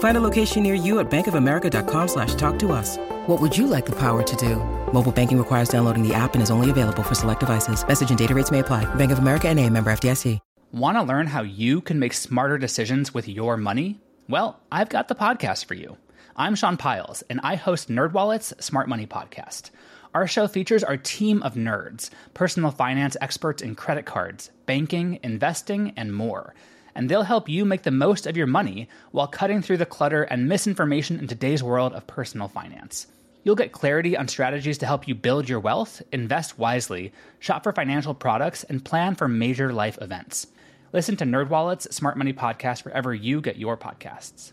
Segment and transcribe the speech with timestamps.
[0.00, 2.98] Find a location near you at bankofamerica.com slash talk to us.
[3.26, 4.56] What would you like the power to do?
[4.92, 7.86] Mobile banking requires downloading the app and is only available for select devices.
[7.86, 8.92] Message and data rates may apply.
[8.96, 10.38] Bank of America and a member FDIC.
[10.72, 13.98] Want to learn how you can make smarter decisions with your money?
[14.28, 15.96] Well, I've got the podcast for you.
[16.36, 19.70] I'm Sean Pyles, and I host NerdWallet's Smart Money Podcast.
[20.14, 25.92] Our show features our team of nerds, personal finance experts in credit cards, banking, investing,
[25.96, 26.54] and more.
[26.94, 30.22] And they'll help you make the most of your money while cutting through the clutter
[30.22, 33.06] and misinformation in today's world of personal finance.
[33.42, 37.72] You'll get clarity on strategies to help you build your wealth, invest wisely, shop for
[37.72, 40.46] financial products, and plan for major life events.
[40.92, 44.52] Listen to NerdWallet's Smart Money Podcast wherever you get your podcasts.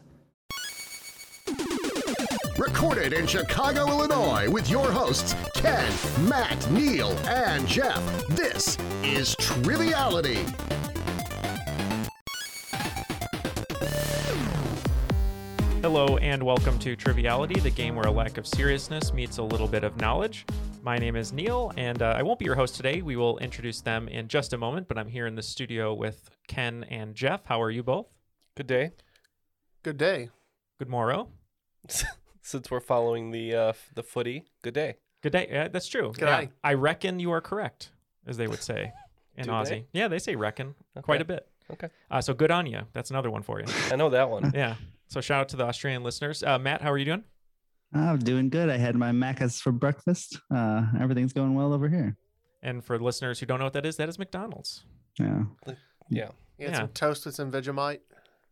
[2.58, 5.92] Recorded in Chicago, Illinois, with your hosts, Ken,
[6.28, 8.02] Matt, Neal, and Jeff.
[8.30, 10.44] This is Triviality.
[15.82, 19.68] Hello, and welcome to Triviality, the game where a lack of seriousness meets a little
[19.68, 20.46] bit of knowledge.
[20.82, 23.02] My name is Neal, and uh, I won't be your host today.
[23.04, 26.30] We will introduce them in just a moment, but I'm here in the studio with
[26.48, 27.46] Ken and Jeff.
[27.46, 28.08] How are you both?
[28.56, 28.92] Good day.
[29.84, 30.30] Good day.
[30.80, 31.30] Good morrow.
[32.42, 34.96] Since we're following the uh, the footy, good day.
[35.22, 35.48] Good day.
[35.50, 36.12] Yeah, that's true.
[36.12, 36.50] Good yeah, eye.
[36.64, 37.92] I reckon you are correct,
[38.26, 38.94] as they would say
[39.36, 39.70] in Do Aussie.
[39.70, 39.86] they?
[39.94, 41.48] Yeah, they say reckon quite a bit.
[41.72, 41.90] Okay.
[42.10, 42.82] Uh, so good on you.
[42.94, 43.66] That's another one for you.
[43.92, 44.52] I know that one.
[44.56, 44.76] yeah.
[45.08, 46.44] So shout out to the Australian listeners.
[46.44, 47.24] Uh, Matt, how are you doing?
[47.94, 48.70] I'm doing good.
[48.70, 50.40] I had my Maccas for breakfast.
[50.54, 52.18] Uh, everything's going well over here.
[52.62, 54.84] And for listeners who don't know what that is, that is McDonald's.
[55.20, 55.44] Yeah,
[56.10, 56.30] Yeah.
[56.58, 56.78] You had Yeah.
[56.80, 58.00] some toast with some Vegemite.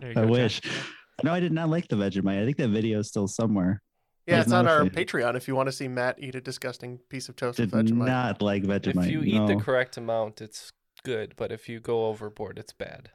[0.00, 0.60] There I go, wish.
[0.60, 0.92] Jeff.
[1.24, 2.40] No, I did not like the Vegemite.
[2.42, 3.82] I think that video is still somewhere.
[4.26, 4.90] Yeah, it's on not our fan.
[4.90, 7.86] Patreon if you want to see Matt eat a disgusting piece of toast Did with
[7.88, 8.06] Vegemite.
[8.06, 9.04] not like Vegemite.
[9.06, 10.70] If you eat the correct amount, it's
[11.02, 11.34] good.
[11.36, 13.10] But if you go overboard, it's bad.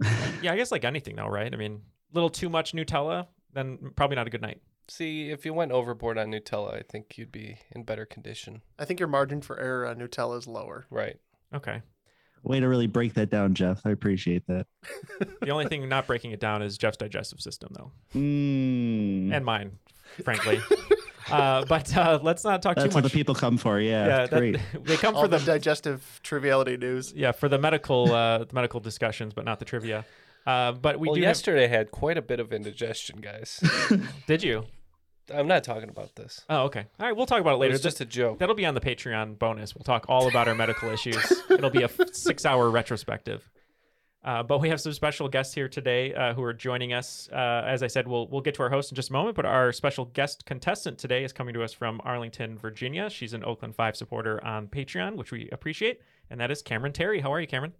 [0.42, 1.52] Yeah, I guess like anything though, right?
[1.52, 1.82] I mean,
[2.12, 4.60] little too much Nutella, then probably not a good night.
[4.88, 8.62] See, if you went overboard on Nutella, I think you'd be in better condition.
[8.78, 10.86] I think your margin for error on Nutella is lower.
[10.90, 11.16] Right.
[11.54, 11.82] Okay.
[12.42, 13.82] Way to really break that down, Jeff.
[13.84, 14.66] I appreciate that.
[15.42, 19.32] The only thing not breaking it down is Jeff's digestive system, though, Mm.
[19.34, 19.78] and mine,
[20.24, 20.60] frankly.
[21.30, 22.88] uh, but uh, let's not talk That's too much.
[22.88, 23.12] That's what much.
[23.12, 23.78] the people come for.
[23.80, 24.58] Yeah, yeah, that- great.
[24.84, 27.12] they come All for the the digestive triviality news.
[27.14, 30.04] yeah for the medical uh, the medical discussions, but not the trivia.
[30.46, 31.20] Uh, but we well, do.
[31.20, 33.62] yesterday I had quite a bit of indigestion, guys.
[34.26, 34.64] Did you?
[35.32, 36.44] I'm not talking about this.
[36.50, 36.86] Oh, okay.
[36.98, 37.74] All right, we'll talk about it It later.
[37.74, 38.38] It's just a joke.
[38.38, 39.74] That'll be on the Patreon bonus.
[39.76, 41.24] We'll talk all about our medical issues.
[41.50, 43.48] It'll be a f- six-hour retrospective.
[44.22, 47.28] Uh, but we have some special guests here today uh, who are joining us.
[47.32, 49.34] Uh, as I said, we'll we'll get to our host in just a moment.
[49.34, 53.08] But our special guest contestant today is coming to us from Arlington, Virginia.
[53.08, 57.20] She's an Oakland Five supporter on Patreon, which we appreciate, and that is Cameron Tarry.
[57.20, 57.72] How are you, Cameron?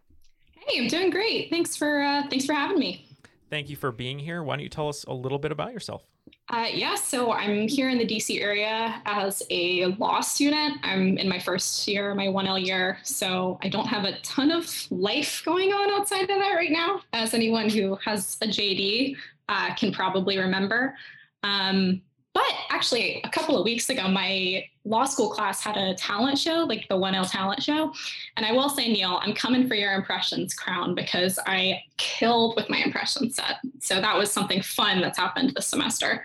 [0.66, 1.50] Hey, I'm doing great.
[1.50, 3.06] Thanks for uh, thanks for having me.
[3.48, 4.42] Thank you for being here.
[4.42, 6.02] Why don't you tell us a little bit about yourself?
[6.48, 10.78] Uh, yeah, so I'm here in the DC area as a law student.
[10.82, 14.68] I'm in my first year, my 1L year, so I don't have a ton of
[14.90, 19.16] life going on outside of that right now, as anyone who has a JD
[19.48, 20.96] uh, can probably remember.
[21.44, 26.38] Um, but actually, a couple of weeks ago, my law school class had a talent
[26.38, 27.92] show, like the 1L talent show.
[28.36, 32.70] And I will say, Neal, I'm coming for your impressions crown because I killed with
[32.70, 33.56] my impression set.
[33.80, 36.24] So that was something fun that's happened this semester.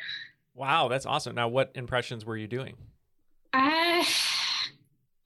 [0.53, 1.35] Wow, that's awesome.
[1.35, 2.75] Now, what impressions were you doing?
[3.53, 4.03] Uh,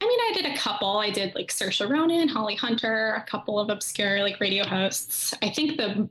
[0.02, 0.98] I mean, I did a couple.
[0.98, 5.34] I did like Saoirse Ronan, Holly Hunter, a couple of obscure like radio hosts.
[5.42, 6.10] I think the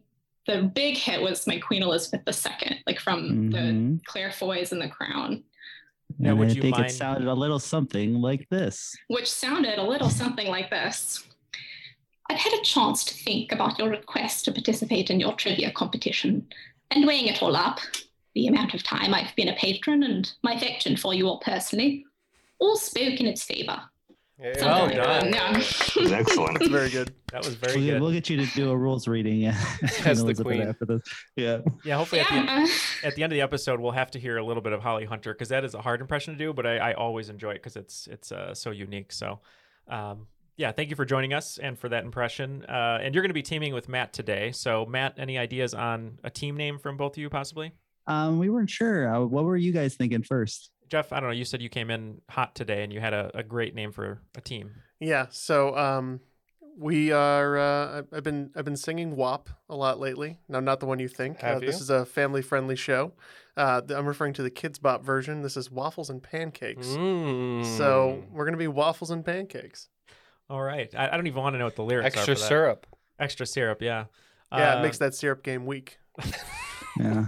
[0.49, 4.05] the big hit was my Queen Elizabeth II, like from the Mhm.
[4.07, 5.45] Claire Foys and The Crown,
[6.19, 8.97] Yeah, and would I you think mind- it sounded a little something like this.
[9.09, 11.23] which sounded a little something like this.
[12.31, 16.49] I've had a chance to think about your request to participate in your trivia competition
[16.91, 17.79] and weighing it all up,
[18.35, 22.05] the amount of time I've been a patron and my affection for you all personally,
[22.59, 23.83] all spoke in its favor.
[24.41, 25.31] Yeah, Well like done.
[25.33, 26.17] that, yeah.
[26.17, 26.61] excellent.
[26.61, 27.13] It's very good.
[27.33, 28.01] That was very we'll, good.
[28.01, 29.41] we'll get you to do a rules reading.
[29.41, 29.61] Yeah,
[30.05, 30.63] As the queen.
[30.63, 31.03] after this.
[31.35, 31.59] Yeah.
[31.85, 34.45] yeah, hopefully at the at the end of the episode, we'll have to hear a
[34.45, 36.79] little bit of Holly Hunter because that is a hard impression to do, but I,
[36.79, 39.11] I always enjoy it because it's it's uh, so unique.
[39.13, 39.41] So,
[39.89, 42.65] um, yeah, thank you for joining us and for that impression.
[42.69, 44.53] Uh, and you're going to be teaming with Matt today.
[44.53, 47.73] So, Matt, any ideas on a team name from both of you, possibly?
[48.07, 49.13] Um, we weren't sure.
[49.13, 50.71] Uh, what were you guys thinking first?
[50.89, 51.35] Jeff, I don't know.
[51.35, 54.21] You said you came in hot today, and you had a, a great name for
[54.37, 54.71] a team.
[55.01, 55.27] Yeah.
[55.31, 56.21] So um,
[56.77, 57.59] we are.
[57.59, 60.39] Uh, I- I've been I've been singing WAP a lot lately.
[60.49, 61.41] No, not the one you think.
[61.41, 61.83] Have uh, This you?
[61.83, 63.13] is a family friendly show.
[63.57, 65.43] Uh, I'm referring to the Kidz Bop version.
[65.43, 66.87] This is waffles and pancakes.
[66.89, 67.65] Mm.
[67.77, 69.89] So we're gonna be waffles and pancakes.
[70.49, 70.95] All right.
[70.95, 72.21] I, I don't even want to know what the lyrics are.
[72.21, 72.87] extra syrup.
[73.19, 73.83] Extra syrup.
[73.83, 74.05] Yeah.
[74.53, 75.99] Yeah, Uh, it makes that syrup game weak.
[76.99, 77.27] Yeah.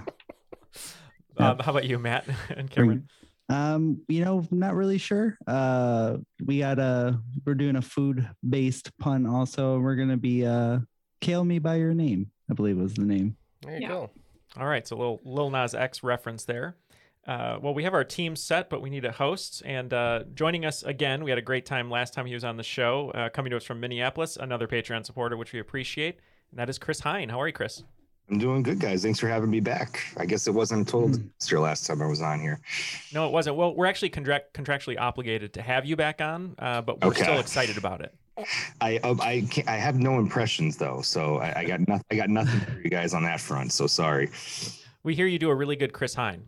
[1.37, 3.09] Um, how about you, Matt and Cameron?
[3.51, 5.37] Um, you know, not really sure.
[5.47, 9.79] Uh, we got a we're doing a food based pun also.
[9.81, 10.79] We're gonna be uh,
[11.21, 13.37] "Kale Me by Your Name," I believe was the name.
[13.63, 13.89] There you Yeah.
[13.89, 14.11] go.
[14.57, 16.77] All right, so a little Lil Nas X reference there.
[17.27, 19.63] Uh, well, we have our team set, but we need a host.
[19.67, 22.57] And uh, joining us again, we had a great time last time he was on
[22.57, 23.11] the show.
[23.11, 26.19] Uh, coming to us from Minneapolis, another Patreon supporter, which we appreciate,
[26.51, 27.29] and that is Chris Hine.
[27.29, 27.83] How are you, Chris?
[28.31, 29.03] I'm doing good, guys.
[29.03, 30.01] Thanks for having me back.
[30.17, 32.61] I guess it wasn't a total disaster last time I was on here.
[33.13, 33.57] No, it wasn't.
[33.57, 37.23] Well, we're actually contract- contractually obligated to have you back on, uh, but we're Okay.
[37.23, 38.15] still excited about it.
[38.81, 42.05] I um, I can't, I have no impressions though, so I, I got nothing.
[42.11, 43.73] I got nothing for you guys on that front.
[43.73, 44.31] So sorry.
[45.03, 46.45] We hear you do a really good Chris Hine.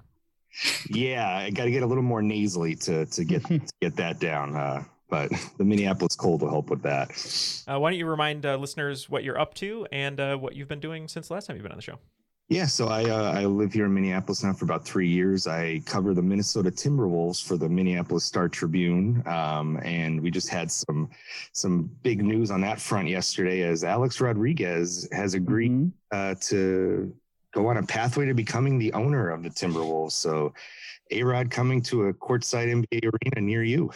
[0.88, 4.20] Yeah, I got to get a little more nasally to to get to get that
[4.20, 4.55] down.
[4.56, 7.11] Uh, but the Minneapolis cold will help with that.
[7.70, 10.69] Uh, why don't you remind uh, listeners what you're up to and uh, what you've
[10.69, 11.99] been doing since the last time you've been on the show?
[12.49, 15.47] Yeah, so I uh, I live here in Minneapolis now for about three years.
[15.47, 20.70] I cover the Minnesota Timberwolves for the Minneapolis Star Tribune, um, and we just had
[20.70, 21.09] some
[21.53, 25.93] some big news on that front yesterday as Alex Rodriguez has agreed Mhm.
[26.11, 27.15] uh, to
[27.55, 30.12] go on a pathway to becoming the owner of the Timberwolves.
[30.12, 30.53] So,
[31.11, 33.91] A Rod coming to a courtside NBA arena near you.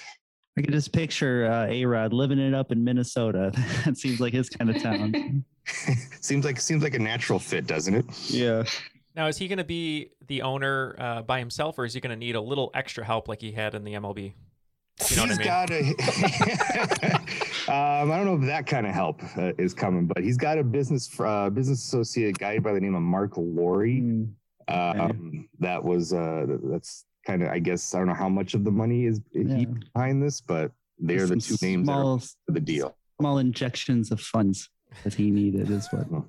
[0.59, 3.53] I can just picture uh, A Rod living it up in Minnesota.
[3.85, 5.45] that seems like his kind of town.
[6.21, 8.31] seems like seems like a natural fit, doesn't it?
[8.31, 8.65] yeah.
[9.15, 12.11] Now, is he going to be the owner uh, by himself, or is he going
[12.11, 14.35] to need a little extra help like he had in the MLB?
[15.11, 15.47] You know what I He's mean?
[15.47, 15.81] got a.
[17.73, 20.59] um, I don't know if that kind of help uh, is coming, but he's got
[20.59, 23.85] a business uh, business associate guy by the name of Marc Lore.
[23.85, 24.33] Mm.
[24.69, 28.65] Um, that was uh, that's kind of I guess I don't know how much of
[28.65, 29.65] the money is Yeah.
[29.93, 32.97] behind this, but they're the two Some names that small, for the deal.
[33.21, 34.71] small injections of funds
[35.05, 36.21] that he needed is what hmm.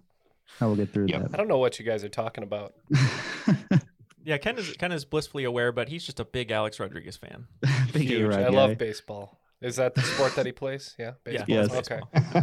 [0.60, 1.30] how we'll get through Yep.
[1.34, 2.74] I don't know what you guys are talking about.
[4.28, 7.48] Yeah, Ken is Ken is blissfully aware, but he's just a big Alex Rodriguez fan.
[7.94, 8.34] Big Huge.
[8.34, 8.50] I guy.
[8.50, 9.40] love baseball.
[9.62, 10.96] Is that the sport that he plays?
[11.00, 12.10] Yeah, Yeah, baseball.
[12.14, 12.36] Yes.
[12.36, 12.42] Okay.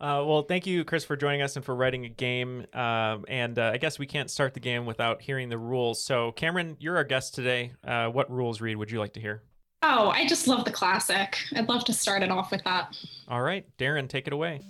[0.00, 2.64] Uh, well, thank you, Chris, for joining us and for writing a game.
[2.72, 6.02] Um, and uh, I guess we can't start the game without hearing the rules.
[6.02, 7.72] So, Cameron, you're our guest today.
[7.84, 9.42] Uh, what rules read would you like to hear?
[9.82, 11.38] Oh, I just love the classic.
[11.56, 12.94] I'd love to start it off with that.
[13.28, 14.60] All right, Darren, take it away.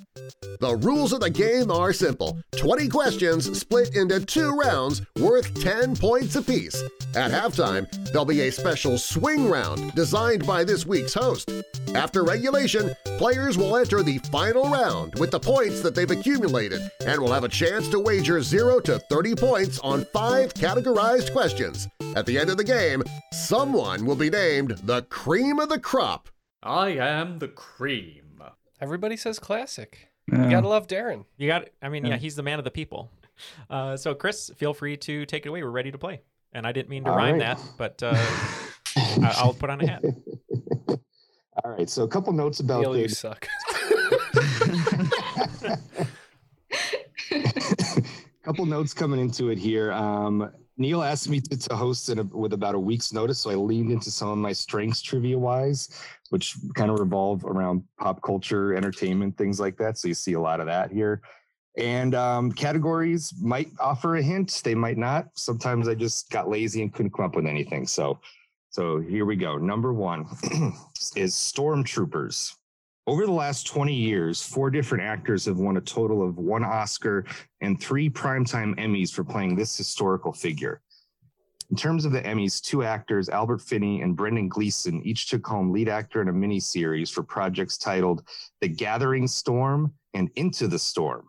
[0.61, 5.97] The rules of the game are simple 20 questions split into two rounds worth 10
[5.97, 6.81] points apiece.
[7.17, 11.51] At halftime, there'll be a special swing round designed by this week's host.
[11.95, 17.21] After regulation, players will enter the final round with the points that they've accumulated and
[17.21, 21.89] will have a chance to wager 0 to 30 points on five categorized questions.
[22.15, 23.03] At the end of the game,
[23.33, 26.29] someone will be named the cream of the crop.
[26.63, 28.43] I am the cream.
[28.81, 30.09] Everybody says classic.
[30.31, 30.45] Yeah.
[30.45, 31.25] You gotta love Darren.
[31.37, 32.17] You got, I mean, yeah, Yeah.
[32.19, 33.11] he's the man of the people.
[33.69, 35.63] Uh, so, Chris, feel free to take it away.
[35.63, 36.21] We're ready to play.
[36.53, 37.57] And I didn't mean to All rhyme right.
[37.57, 38.13] that, but uh,
[38.97, 40.05] I- I'll put on a hat.
[41.65, 43.47] All right, so a couple notes about Neal, the you suck.
[48.43, 49.93] couple notes coming into it here.
[49.93, 53.55] Um, Neal asked me to, to host a, with about a week's notice, so I
[53.55, 55.91] leaned into some of my strengths trivia wise,
[56.31, 59.99] which kind of revolve around pop culture, entertainment, things like that.
[59.99, 61.21] So you see a lot of that here.
[61.77, 65.29] And um, categories might offer a hint, they might not.
[65.35, 67.87] Sometimes I just got lazy and couldn't come up with anything.
[67.87, 68.21] So,
[68.71, 69.57] so here we go.
[69.59, 70.27] Number one
[71.15, 72.55] is stormtroopers.
[73.11, 77.25] Over the last 20 years, four different actors have won a total of one Oscar
[77.61, 80.81] and three Primetime Emmys for playing this historical figure.
[81.73, 85.73] In terms of the Emmys, two actors, Albert Finney and Brendan Gleeson, each took home
[85.73, 88.23] lead actor in a miniseries for projects titled
[88.61, 91.27] The Gathering Storm and Into the Storm.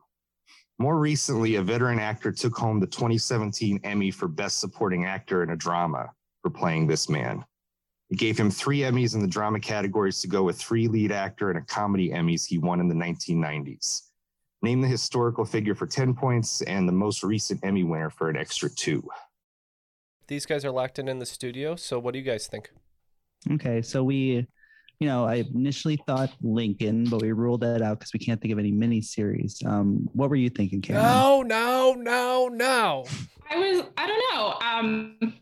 [0.78, 5.50] More recently, a veteran actor took home the 2017 Emmy for Best Supporting Actor in
[5.50, 6.12] a Drama
[6.44, 7.44] for playing this man.
[8.12, 11.50] It gave him three Emmys in the drama categories to go with three lead actor
[11.50, 14.02] and a comedy Emmys he won in the 1990s.
[14.62, 18.36] Name the historical figure for 10 points and the most recent Emmy winner for an
[18.36, 19.02] extra two.
[20.28, 21.78] These guys are locked in in the studio.
[21.78, 22.70] So what do you guys think?
[23.50, 24.46] Okay, so we,
[25.00, 28.52] you know, I initially thought Lincoln, but we ruled that out because we can't think
[28.52, 29.66] of any miniseries.
[29.66, 31.06] Um, what were you thinking, Cameron?
[31.06, 33.06] No, no, no, no.
[33.50, 34.60] I was, I don't know.
[34.68, 35.34] Um,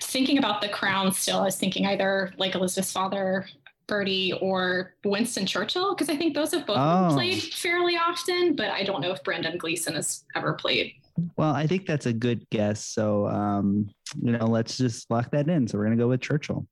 [0.00, 3.46] thinking about the crown still, I was thinking either like Elizabeth's father,
[3.86, 7.10] Bertie, or Winston Churchill, because I think those have both Oh.
[7.12, 10.92] played fairly often, but I don't know if Brendan Gleeson has ever played.
[11.36, 12.84] Well, I think that's a good guess.
[12.84, 13.88] So, um,
[14.22, 15.68] you know, let's just lock that in.
[15.68, 16.66] So we're gonna go with Churchill.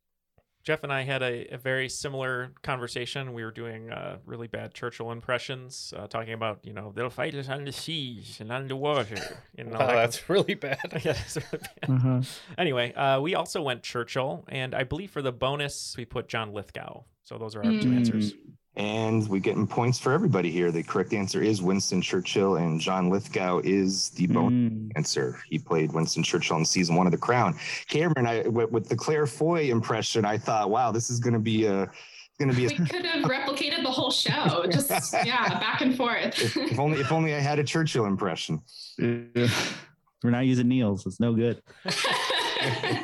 [0.63, 3.33] Jeff and I had a, a very similar conversation.
[3.33, 7.35] We were doing uh, really bad Churchill impressions, uh, talking about, you know, they'll fight
[7.35, 9.17] us on the seas and underwater.
[9.59, 10.79] You know, Wow, that that's really bad.
[11.05, 11.91] yeah, it's really bad.
[11.91, 12.21] Uh-huh.
[12.57, 16.53] Anyway, uh, we also went Churchill, and I believe for the bonus, we put John
[16.55, 17.03] Lithgow.
[17.23, 17.97] So those are our two Mm.
[17.97, 18.33] answers.
[18.75, 20.71] And we're getting points for everybody here.
[20.71, 24.93] The correct answer is Winston Churchill, and John Lithgow is the bonus Mm.
[24.97, 25.39] answer.
[25.51, 27.55] He played Winston Churchill in season one of The Crown.
[27.89, 31.39] Cameron, I with, with the Claire Foy impression, I thought, wow, this is going to
[31.39, 31.91] be a
[32.39, 32.87] going to be We a.
[32.89, 34.91] could have replicated the whole show, just
[35.25, 36.41] yeah, back and forth.
[36.41, 38.63] If, if only if only I had a Churchill impression.
[38.99, 41.05] We're not using Neal's.
[41.05, 41.63] It's no good.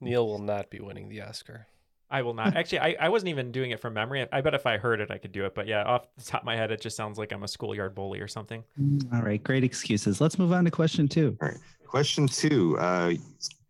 [0.00, 1.66] Neal will not be winning the Oscar.
[2.12, 2.54] I will not.
[2.54, 4.26] Actually, I, I wasn't even doing it from memory.
[4.30, 5.54] I bet if I heard it, I could do it.
[5.54, 7.94] But yeah, off the top of my head, it just sounds like I'm a schoolyard
[7.94, 8.62] bully or something.
[9.14, 10.20] All right, great excuses.
[10.20, 11.38] Let's move on to question two.
[11.40, 11.56] All right.
[11.86, 12.78] Question two.
[12.78, 13.14] Uh,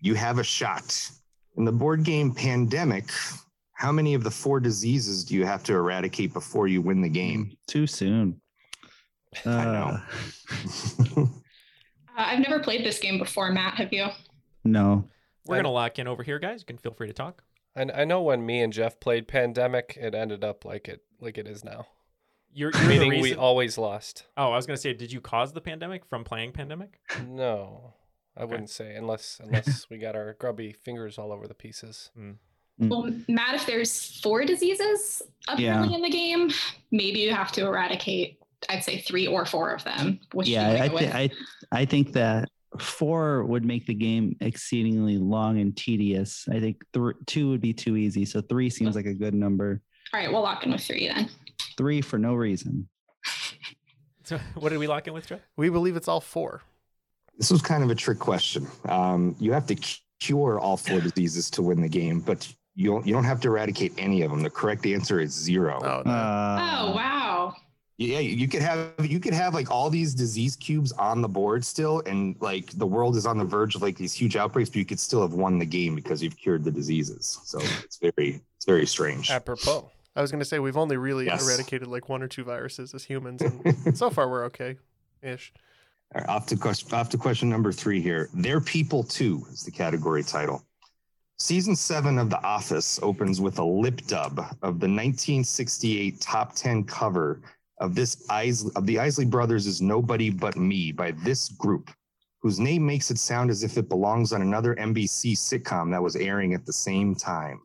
[0.00, 1.08] you have a shot.
[1.56, 3.10] In the board game Pandemic,
[3.74, 7.08] how many of the four diseases do you have to eradicate before you win the
[7.08, 7.56] game?
[7.68, 8.40] Too soon.
[9.46, 9.64] Uh, I
[11.16, 11.30] know.
[12.14, 13.50] Uh, I've never played this game before.
[13.52, 14.06] Matt, have you?
[14.64, 15.08] No.
[15.46, 16.60] We're gonna lock in over here, guys.
[16.60, 17.42] You can feel free to talk.
[17.76, 21.38] I, I know when me and Jeff played Pandemic, it ended up like it like
[21.38, 21.86] it is now.
[22.54, 24.26] You're, you're the Meaning we always lost.
[24.36, 26.98] Oh, I was gonna say, did you cause the pandemic from playing pandemic?
[27.26, 27.94] No,
[28.36, 32.10] I wouldn't say unless unless we got our grubby fingers all over the pieces.
[32.18, 32.36] Mm.
[32.78, 35.94] Well, Matt, if there's four diseases apparently Yeah.
[35.96, 36.50] in the game,
[36.90, 38.38] maybe you have to eradicate.
[38.68, 40.20] I'd say three or four of them.
[40.32, 41.14] Which yeah, I, go thi- with?
[41.14, 41.30] I
[41.70, 42.48] I think that
[42.78, 46.46] four would make the game exceedingly long and tedious.
[46.50, 48.24] I think th- two would be too easy.
[48.24, 49.80] So three seems like a good number.
[50.12, 51.28] All right, we'll lock in with three then.
[51.76, 52.88] Three for no reason.
[54.24, 55.40] So what did we lock in with, Jeff?
[55.56, 56.62] We believe it's all four.
[57.38, 58.68] This was kind of a trick question.
[58.88, 59.76] Um, you have to
[60.20, 63.48] cure all four diseases to win the game, but you don't, you don't have to
[63.48, 64.42] eradicate any of them.
[64.42, 65.80] The correct answer is zero.
[65.82, 66.12] Oh, no.
[66.12, 67.21] Uh, oh wow.
[68.02, 71.64] Yeah, you could have you could have like all these disease cubes on the board
[71.64, 74.76] still, and like the world is on the verge of like these huge outbreaks, but
[74.76, 77.38] you could still have won the game because you've cured the diseases.
[77.44, 79.30] So it's very it's very strange.
[79.30, 79.90] Apropos.
[80.14, 81.46] I was going to say we've only really Yes.
[81.46, 84.76] eradicated like one or two viruses as humans, and so far we're okay,
[85.22, 85.52] ish.
[86.14, 88.28] All right, off to question off to question number three here.
[88.34, 90.64] Their people too is the category title.
[91.38, 96.84] Season seven of The Office opens with a lip dub of the 1968 top 10
[96.84, 97.40] cover
[97.82, 101.90] of this Isley, of the Isley Brothers is Nobody But Me by this group,
[102.40, 106.14] whose name makes it sound as if it belongs on another NBC sitcom that was
[106.14, 107.60] airing at the same time.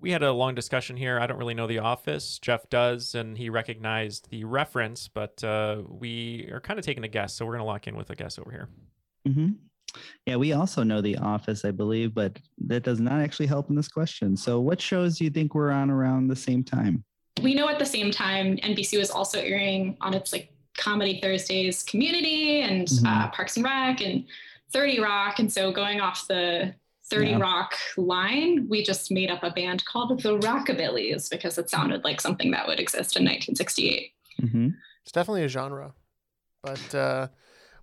[0.00, 1.18] We had a long discussion here.
[1.18, 2.38] I don't really know The Office.
[2.40, 7.08] Jeff does, and he recognized the reference, but uh, we are kind of taking a
[7.08, 7.34] guess.
[7.34, 8.68] So we're gonna lock in with a guess over here.
[9.24, 9.52] hmm
[10.26, 13.76] Yeah, we also know The Office, I believe, but that does not actually help in
[13.76, 14.36] this question.
[14.36, 17.04] So, what shows do you think we're on around the same time?
[17.40, 21.82] We know at the same time NBC was also airing on its like comedy Thursdays
[21.82, 23.06] community and Mhm.
[23.06, 24.24] uh, Parks and Rec and
[24.72, 25.38] 30 Rock.
[25.38, 26.74] And so going off the
[27.10, 27.38] 30 Yeah.
[27.38, 32.20] Rock line, we just made up a band called the Rockabillys because it sounded like
[32.20, 34.12] something that would exist in 1968.
[34.40, 34.68] hmm
[35.02, 35.94] It's definitely a genre,
[36.62, 37.28] but uh,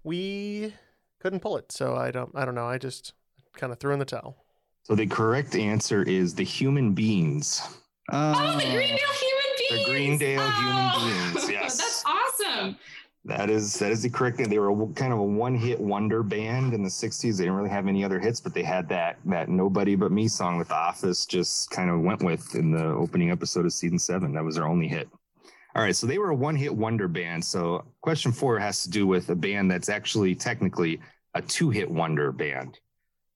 [0.03, 0.73] we
[1.19, 2.31] couldn't pull it, so I don't.
[2.33, 2.65] I don't know.
[2.67, 3.13] I just
[3.57, 4.45] kind of threw in the towel.
[4.83, 7.61] So the correct answer is the human beings.
[8.11, 9.38] Oh, the Greendale Human Beings!
[9.69, 11.77] The Greendale Human Oh, Beings, yes.
[11.77, 12.77] That's awesome.
[13.25, 14.49] That is that is the correct thing.
[14.49, 17.37] They were a- kind of a one-hit wonder band in the '60s.
[17.37, 20.27] They didn't really have any other hits, but they had that that "Nobody But Me"
[20.27, 23.99] song that The Office just kind of went with in the opening episode of season
[23.99, 24.33] seven.
[24.33, 25.09] That was their only hit.
[25.75, 27.43] All right, so they were a one-hit wonder band.
[27.45, 30.99] So question four has to do with a band that's actually technically
[31.35, 32.79] a two-hit wonder band.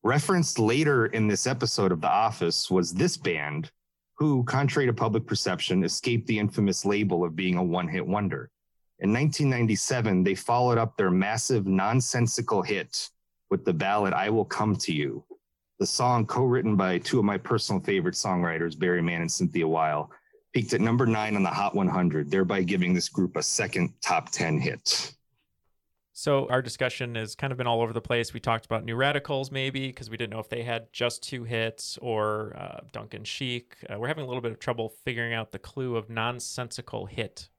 [0.01, 3.69] Referenced later in this episode of The Office was this band,
[4.23, 8.49] who, contrary to public perception, escaped the infamous label of being a one-hit wonder.
[8.99, 13.09] In 1997, they followed up their massive nonsensical hit
[13.49, 15.25] with the ballad I Will Come to You.
[15.79, 19.67] The song, co written by two of my personal favorite songwriters, Barry Mann and Cynthia
[19.67, 20.09] Weil,
[20.53, 24.31] peaked at number nine on the Hot 100, thereby giving this group a second top
[24.31, 25.13] 10 hit.
[26.15, 28.33] So our discussion has kind of been all over the place.
[28.33, 31.43] We talked about New Radicals maybe because we didn't know if they had just two
[31.43, 33.77] hits or uh, Duncan Sheik.
[33.89, 37.49] Uh, we're having a little bit of trouble figuring out the clue of nonsensical hit.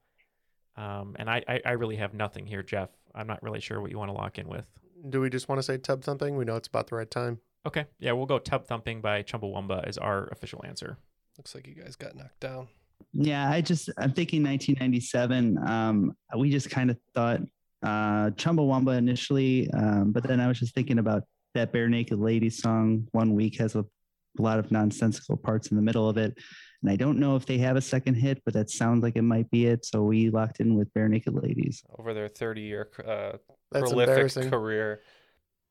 [0.76, 2.90] Um, and I, I, I really have nothing here, Jeff.
[3.12, 4.66] I'm not really sure what you want to lock in with.
[5.08, 6.36] Do we just want to say tub thumping?
[6.36, 7.40] We know it's about the right time.
[7.66, 7.86] Okay.
[7.98, 10.98] Yeah, we'll go Tub Thumping by Chumbawamba as our official answer.
[11.38, 12.68] Looks like you guys got knocked down.
[13.12, 15.58] Yeah, I just I'm thinking 1997.
[15.66, 17.40] Um, we just kind of thought
[17.84, 21.24] uh, Chumbawamba initially, um, but then I was just thinking about
[21.54, 23.06] that Barenaked Lady song.
[23.12, 26.36] One week has a, a lot of nonsensical parts in the middle of it,
[26.82, 29.22] and I don't know if they have a second hit, but that sounds like it
[29.22, 29.84] might be it.
[29.84, 31.82] So we locked in with Barenaked Ladies.
[31.98, 33.32] Over their 30 year uh,
[33.70, 35.02] prolific career.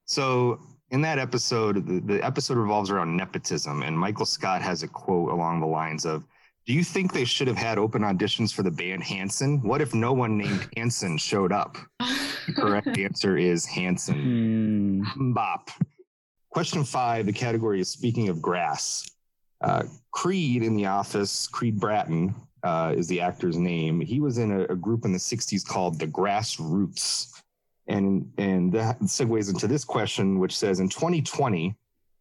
[0.06, 0.60] So
[0.92, 5.32] in that episode, the, the episode revolves around nepotism, and Michael Scott has a quote
[5.32, 6.26] along the lines of,
[6.66, 9.62] "Do you think they should have had open auditions for the band Hanson?
[9.62, 15.04] What if no one named Hanson showed up?" The correct answer is Hanson.
[15.16, 15.34] Hmm.
[15.34, 15.70] Bop.
[16.50, 17.26] Question five.
[17.26, 19.10] The category is speaking of grass.
[19.62, 21.48] Uh, Creed in The Office.
[21.48, 24.02] Creed Bratton uh, is the actor's name.
[24.02, 27.34] He was in a, a group in the '60s called the Grassroots
[27.88, 31.76] and and that segues into this question which says in 2020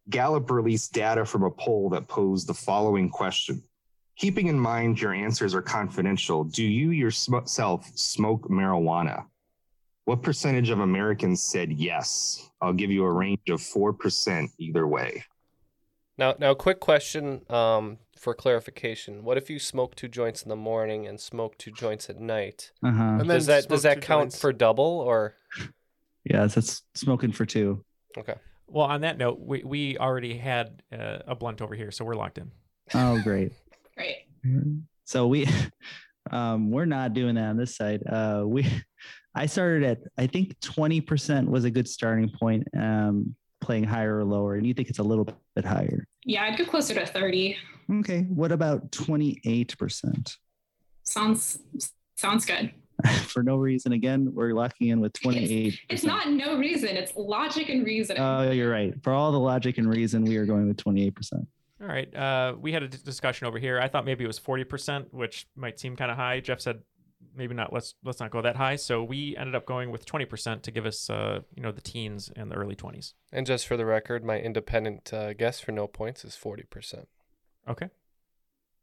[0.09, 3.63] gallup released data from a poll that posed the following question
[4.17, 9.25] keeping in mind your answers are confidential do you yourself smoke marijuana
[10.05, 15.23] what percentage of americans said yes i'll give you a range of 4% either way
[16.17, 19.23] Now, now, quick question um, for clarification.
[19.23, 22.71] What if you smoke two joints in the morning and smoke two joints at night?
[22.83, 23.03] Uh-huh.
[23.03, 24.39] And then Does that does that count joints.
[24.39, 25.33] for double or
[26.23, 27.83] Yeah, that's smoking for two.
[28.15, 28.35] okay?
[28.67, 32.15] Well, on that note, we, we already had uh, a blunt over here, so we're
[32.15, 32.51] locked in.
[32.93, 33.51] Oh, great.
[34.43, 34.63] Great.
[35.05, 35.47] So we
[36.31, 38.03] um we're not doing that on this side.
[38.07, 38.65] Uh we
[39.35, 44.23] I started at I think 20% was a good starting point um playing higher or
[44.23, 46.05] lower and you think it's a little bit higher.
[46.25, 47.57] Yeah, I'd go closer to 30.
[47.99, 50.37] Okay, what about 28%?
[51.03, 51.59] Sounds
[52.15, 52.71] sounds good.
[53.27, 55.77] For no reason again, we're locking in with 28.
[55.89, 56.89] It's not no reason.
[56.89, 58.17] It's logic and reason.
[58.17, 58.93] Oh, you're right.
[59.03, 61.45] For all the logic and reason, we are going with 28%.
[61.83, 62.15] All right.
[62.15, 63.77] Uh, we had a d- discussion over here.
[63.79, 66.39] I thought maybe it was 40%, which might seem kind of high.
[66.39, 66.81] Jeff said
[67.35, 67.73] maybe not.
[67.73, 68.77] Let's let's not go that high.
[68.77, 72.31] So we ended up going with 20% to give us, uh, you know, the teens
[72.35, 73.13] and the early 20s.
[73.33, 77.07] And just for the record, my independent uh, guess for no points is forty percent.
[77.67, 77.89] Okay.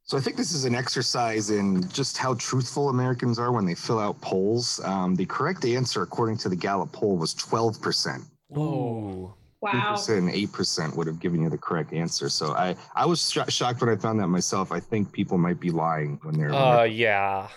[0.03, 3.75] So I think this is an exercise in just how truthful Americans are when they
[3.75, 4.81] fill out polls.
[4.85, 8.25] Um, the correct answer, according to the Gallup poll, was 12%.
[8.57, 9.33] Ooh.
[9.61, 9.95] Wow.
[9.95, 12.29] 2% and 8% would have given you the correct answer.
[12.29, 14.73] So I, I was sho- shocked when I found that myself.
[14.73, 16.49] I think people might be lying when they're.
[16.51, 17.49] when Uh, yeah.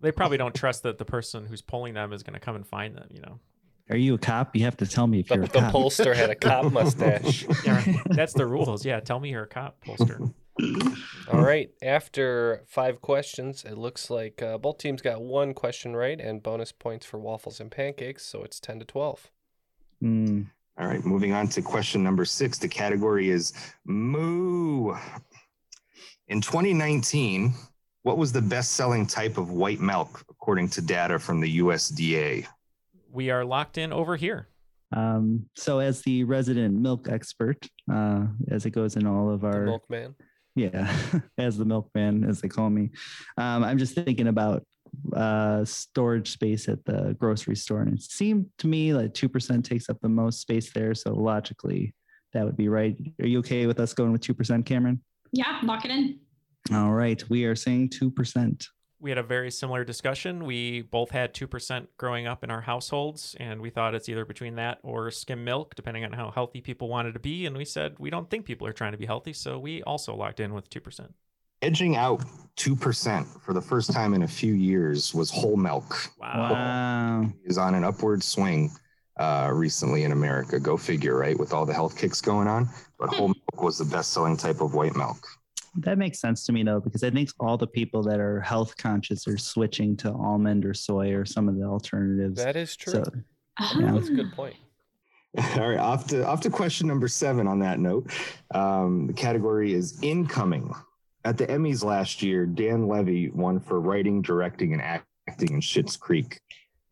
[0.00, 2.66] They probably don't trust that the person who's polling them is going to come and
[2.66, 3.40] find them, you know.
[3.88, 4.56] Are you a cop?
[4.56, 5.72] You have to tell me if The, you're a the cop.
[5.72, 7.46] pollster had a cop mustache.
[7.64, 8.84] Yeah, that's the rules.
[8.84, 10.32] Yeah, tell me you're a cop, pollster.
[11.32, 11.70] All right.
[11.82, 16.72] After five questions, it looks like uh, both teams got one question right and bonus
[16.72, 18.24] points for waffles and pancakes.
[18.26, 19.30] So it's 10 to 12.
[20.00, 20.42] Hmm.
[20.78, 22.58] All right, moving on to question number six.
[22.58, 23.52] The category is
[23.86, 24.94] moo.
[26.28, 27.54] In 2019,
[28.02, 32.46] what was the best selling type of white milk according to data from the USDA?
[33.10, 34.48] We are locked in over here.
[34.92, 39.46] Um, so, as the resident milk expert, uh, as it goes in all of The
[39.46, 40.14] our milkman.
[40.54, 40.94] yeah,
[41.38, 42.90] as the milkman, as they call me,
[43.38, 44.62] um, I'm just thinking about
[45.14, 49.64] uh, storage space at the grocery store, and it seemed to me like two percent
[49.64, 50.94] takes up the most space there.
[50.94, 51.94] So logically,
[52.32, 52.96] that would be right.
[53.20, 55.02] Are you okay with us going with two percent, Cameron?
[55.32, 56.18] Yeah, lock it in.
[56.72, 58.68] All right, we are saying two percent.
[58.98, 60.44] We had a very similar discussion.
[60.46, 64.56] We both had 2% growing up in our households, and we thought it's either between
[64.56, 67.44] that or skim milk, depending on how healthy people wanted to be.
[67.44, 70.16] And we said we don't think people are trying to be healthy, so we also
[70.16, 71.10] locked in with 2%.
[71.62, 72.22] Edging out
[72.56, 76.10] 2% for the first time in a few years was whole milk.
[76.20, 76.50] Wow.
[76.52, 77.32] Wow.
[77.44, 78.70] Is on an upward swing
[79.18, 80.58] uh, recently in America.
[80.60, 81.38] Go figure, right?
[81.38, 82.68] With all the health kicks going on.
[82.98, 85.26] But whole milk was the best selling type of white milk.
[85.78, 88.76] That makes sense to me though, because I think all the people that are health
[88.78, 92.42] conscious are switching to almond or soy or some of the alternatives.
[92.42, 92.92] That is true.
[92.92, 93.04] So,
[93.58, 93.80] Oh.
[93.80, 94.54] That's a good point.
[95.56, 97.46] All right, off to off to question number seven.
[97.46, 98.10] On that note,
[98.54, 100.74] um, the category is incoming.
[101.26, 105.96] At the Emmys last year, Dan Levy won for writing, directing, and acting in Schitt's
[105.96, 106.38] Creek.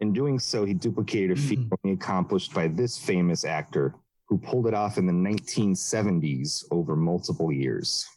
[0.00, 3.94] In doing so, he duplicated a feat only accomplished by this famous actor,
[4.26, 8.08] who pulled it off in the 1970s over multiple years.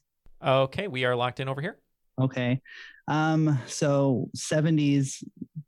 [0.43, 1.77] Okay, we are locked in over here.
[2.19, 2.61] Okay.
[3.07, 5.23] Um, so 70s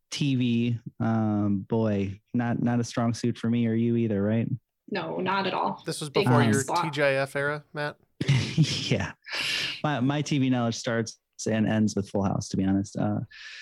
[0.09, 4.47] TV, um, boy, not not a strong suit for me or you either, right?
[4.89, 5.83] No, not at all.
[5.85, 6.91] This was before blind your spot.
[6.91, 7.97] TJF era, Matt.
[8.55, 9.11] yeah.
[9.83, 12.97] My my TV knowledge starts and ends with Full House, to be honest.
[12.97, 13.19] Uh,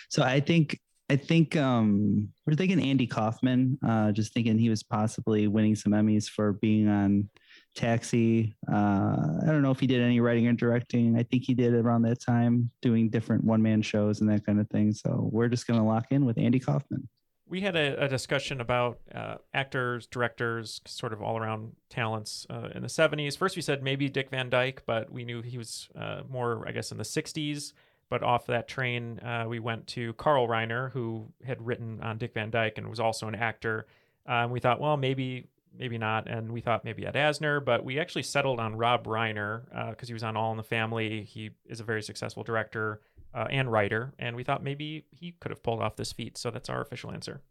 [0.09, 3.77] so I think I think um, we're thinking Andy Kaufman.
[3.85, 7.29] Uh, just thinking he was possibly winning some Emmys for being on
[7.75, 8.55] Taxi.
[8.69, 11.17] Uh, I don't know if he did any writing or directing.
[11.17, 14.59] I think he did around that time, doing different one man shows and that kind
[14.59, 14.91] of thing.
[14.91, 17.07] So we're just going to lock in with Andy Kaufman.
[17.49, 22.69] We had a, a discussion about uh, actors, directors, sort of all around talents uh,
[22.75, 23.37] in the 70s.
[23.37, 26.71] First, we said maybe Dick Van Dyke, but we knew he was uh, more, I
[26.71, 27.73] guess, in the 60s.
[28.09, 32.33] But off that train, uh, we went to Carl Reiner, who had written on Dick
[32.33, 33.87] Van Dyke and was also an actor.
[34.25, 36.27] Um, we thought, well, maybe maybe not.
[36.27, 40.09] And we thought maybe Ed Asner, but we actually settled on Rob Reiner because uh,
[40.09, 41.23] he was on All in the Family.
[41.23, 43.01] He is a very successful director
[43.33, 46.37] uh, and writer, and we thought maybe he could have pulled off this feat.
[46.37, 47.41] So that's our official answer.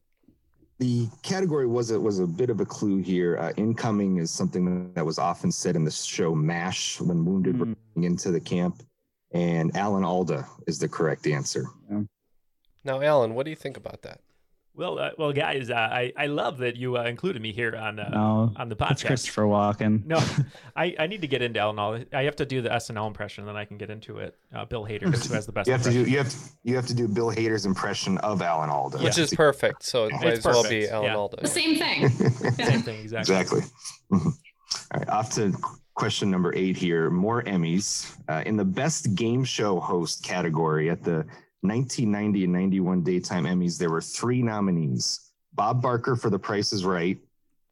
[0.79, 3.39] The category was a, was a bit of a clue here.
[3.39, 7.75] Uh, incoming is something that was often said in the show MASH when wounded mm.
[7.95, 8.83] were into the camp,
[9.33, 11.65] and Alan Alda is the correct answer.
[11.91, 12.03] Yeah.
[12.85, 14.21] Now, Alan, what do you think about that?
[14.77, 17.99] Well, uh, well, guys, uh, I I love that you uh, included me here on
[17.99, 18.91] uh, no, on the podcast.
[18.91, 20.05] It's Christopher Walken.
[20.07, 20.23] No,
[20.77, 21.79] I, I need to get into Alan.
[21.79, 22.05] Aldo.
[22.13, 24.37] I have to do the SNL impression, then I can get into it.
[24.55, 25.67] Uh, Bill Hader, who has the best.
[25.67, 26.05] you have impression.
[26.05, 28.99] to do you have to, you have to do Bill Hader's impression of Alan Alda,
[28.99, 29.83] which is perfect.
[29.83, 31.17] So it might as well be Alan yeah.
[31.17, 31.39] Alda.
[31.41, 32.09] The same thing.
[32.57, 33.37] Same thing, exactly.
[33.37, 33.63] Exactly.
[34.13, 34.33] All
[34.95, 35.55] right, off to
[35.95, 37.11] question number eight here.
[37.11, 41.27] More Emmys uh, in the best game show host category at the
[41.63, 43.79] 1990 and 91 daytime Emmys.
[43.79, 45.33] There were three nominees.
[45.55, 47.19] Bob Barker for The Price is Right,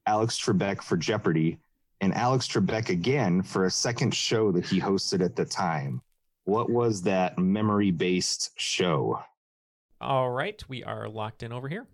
[0.06, 1.58] Alex Trebek for Jeopardy,
[2.00, 6.00] and Alex Trebek again for a second show that he hosted at the time.
[6.44, 9.20] What was that memory based show?
[10.00, 11.86] All right, we are locked in over here.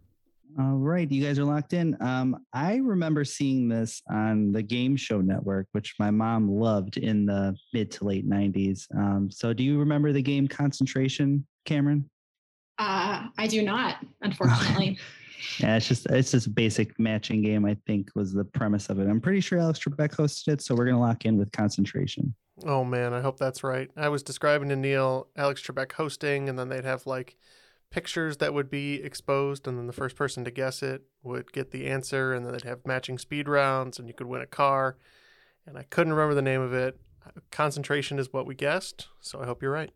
[0.59, 1.97] All right, you guys are locked in.
[2.01, 7.25] Um, I remember seeing this on the Game Show Network, which my mom loved in
[7.25, 8.87] the mid to late 90s.
[8.97, 12.09] Um, so, do you remember the game Concentration, Cameron?
[12.79, 14.99] Uh, I do not, unfortunately.
[15.59, 17.65] Yeah, it's just it's just a basic matching game.
[17.65, 19.09] I think was the premise of it.
[19.09, 22.35] I'm pretty sure Alex Trebek hosted it, so we're gonna lock in with concentration.
[22.65, 23.91] Oh man, I hope that's right.
[23.97, 27.37] I was describing to Neal Alex Trebek hosting, and then they'd have like
[27.91, 31.71] pictures that would be exposed, and then the first person to guess it would get
[31.71, 34.97] the answer, and then they'd have matching speed rounds, and you could win a car.
[35.67, 36.99] And I couldn't remember the name of it.
[37.51, 39.93] Concentration is what we guessed, so I hope you're right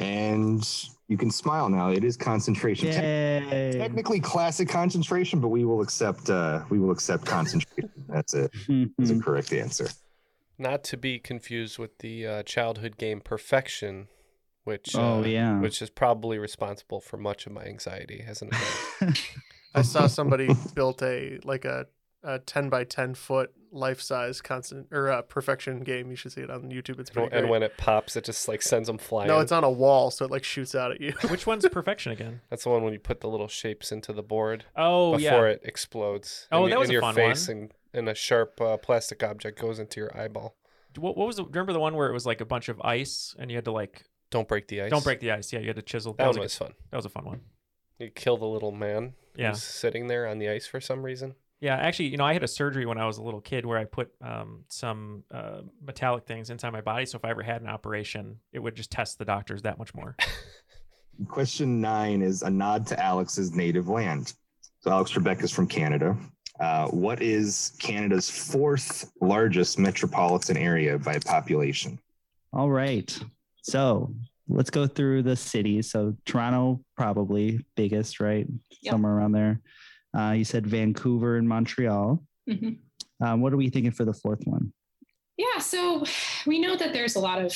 [0.00, 1.90] and you can smile now.
[1.90, 2.88] It is concentration.
[2.88, 3.72] Yay.
[3.76, 7.90] technically classic concentration, but we will accept uh, we will accept concentration.
[8.08, 8.50] That's it.
[8.98, 9.88] That's a correct answer.
[10.58, 14.08] Not to be confused with the uh, childhood game Perfection,
[14.64, 18.54] which oh uh, yeah, which is probably responsible for much of my anxiety, hasn't
[19.00, 19.20] it?
[19.74, 21.86] I saw somebody built a like a,
[22.22, 26.10] a ten by ten foot life size constant or uh, perfection game.
[26.10, 26.98] You should see it on YouTube.
[26.98, 27.34] It's pretty.
[27.34, 29.28] And, when it pops, it just like sends them flying.
[29.28, 31.12] No, it's on a wall, so it like shoots out at you.
[31.28, 32.40] Which one's perfection again?
[32.50, 34.64] That's the one when you put the little shapes into the board.
[34.76, 35.30] Oh before yeah.
[35.30, 36.48] Before it explodes.
[36.52, 37.56] Oh, in, that was in a your fun face one.
[37.56, 40.56] and and a sharp uh, plastic object goes into your eyeball.
[40.96, 43.34] What, what was the, remember the one where it was like a bunch of ice
[43.38, 44.90] and you had to like don't break the ice.
[44.90, 45.52] Don't break the ice.
[45.52, 46.12] Yeah, you had to chisel.
[46.14, 46.76] That, that was, was like, fun.
[46.90, 47.40] That was a fun one.
[47.98, 49.14] You kill the little man.
[49.36, 49.52] Yeah.
[49.52, 51.34] sitting there on the ice for some reason.
[51.60, 53.76] Yeah, actually, you know, I had a surgery when I was a little kid where
[53.76, 57.04] I put um, some uh, metallic things inside my body.
[57.04, 59.94] So if I ever had an operation, it would just test the doctors that much
[59.94, 60.16] more.
[61.28, 64.32] Question nine is a nod to Alex's native land.
[64.80, 66.16] So Alex Trebek is from Canada.
[66.58, 71.98] Uh, what is Canada's fourth largest metropolitan area by population?
[72.54, 73.18] All right.
[73.62, 74.14] So
[74.48, 75.90] let's go through the cities.
[75.90, 78.46] So Toronto, probably biggest, right?
[78.82, 78.92] Yep.
[78.92, 79.60] Somewhere around there.
[80.16, 82.22] Uh, you said Vancouver and Montreal.
[82.48, 83.24] Mm-hmm.
[83.24, 84.72] Um, what are we thinking for the fourth one?
[85.36, 86.04] Yeah, so
[86.46, 87.54] we know that there's a lot of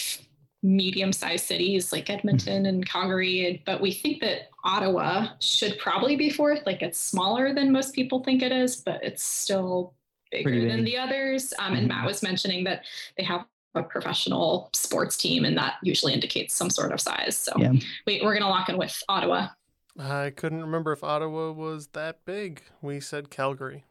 [0.62, 6.30] medium sized cities like Edmonton and Calgary, but we think that Ottawa should probably be
[6.30, 6.62] fourth.
[6.64, 9.92] Like it's smaller than most people think it is, but it's still
[10.30, 10.68] bigger big.
[10.68, 11.52] than the others.
[11.58, 11.76] Um, mm-hmm.
[11.76, 12.84] And Matt was mentioning that
[13.18, 17.36] they have a professional sports team, and that usually indicates some sort of size.
[17.36, 17.72] So yeah.
[18.06, 19.48] we, we're going to lock in with Ottawa.
[19.98, 22.62] I couldn't remember if Ottawa was that big.
[22.82, 23.84] We said Calgary.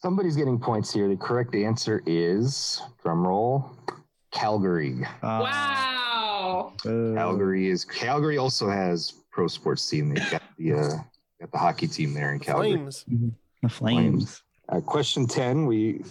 [0.00, 1.08] Somebody's getting points here.
[1.08, 3.76] The correct answer is drum roll,
[4.30, 5.04] Calgary.
[5.22, 6.72] Uh, wow.
[6.82, 10.10] Calgary is Calgary also has pro sports team.
[10.14, 10.96] They've got the uh,
[11.40, 12.74] got the hockey team there in Calgary.
[12.74, 13.04] Flames.
[13.10, 13.28] Mm-hmm.
[13.62, 14.08] The Flames.
[14.12, 14.42] Flames.
[14.68, 15.66] Uh, question ten.
[15.66, 16.04] We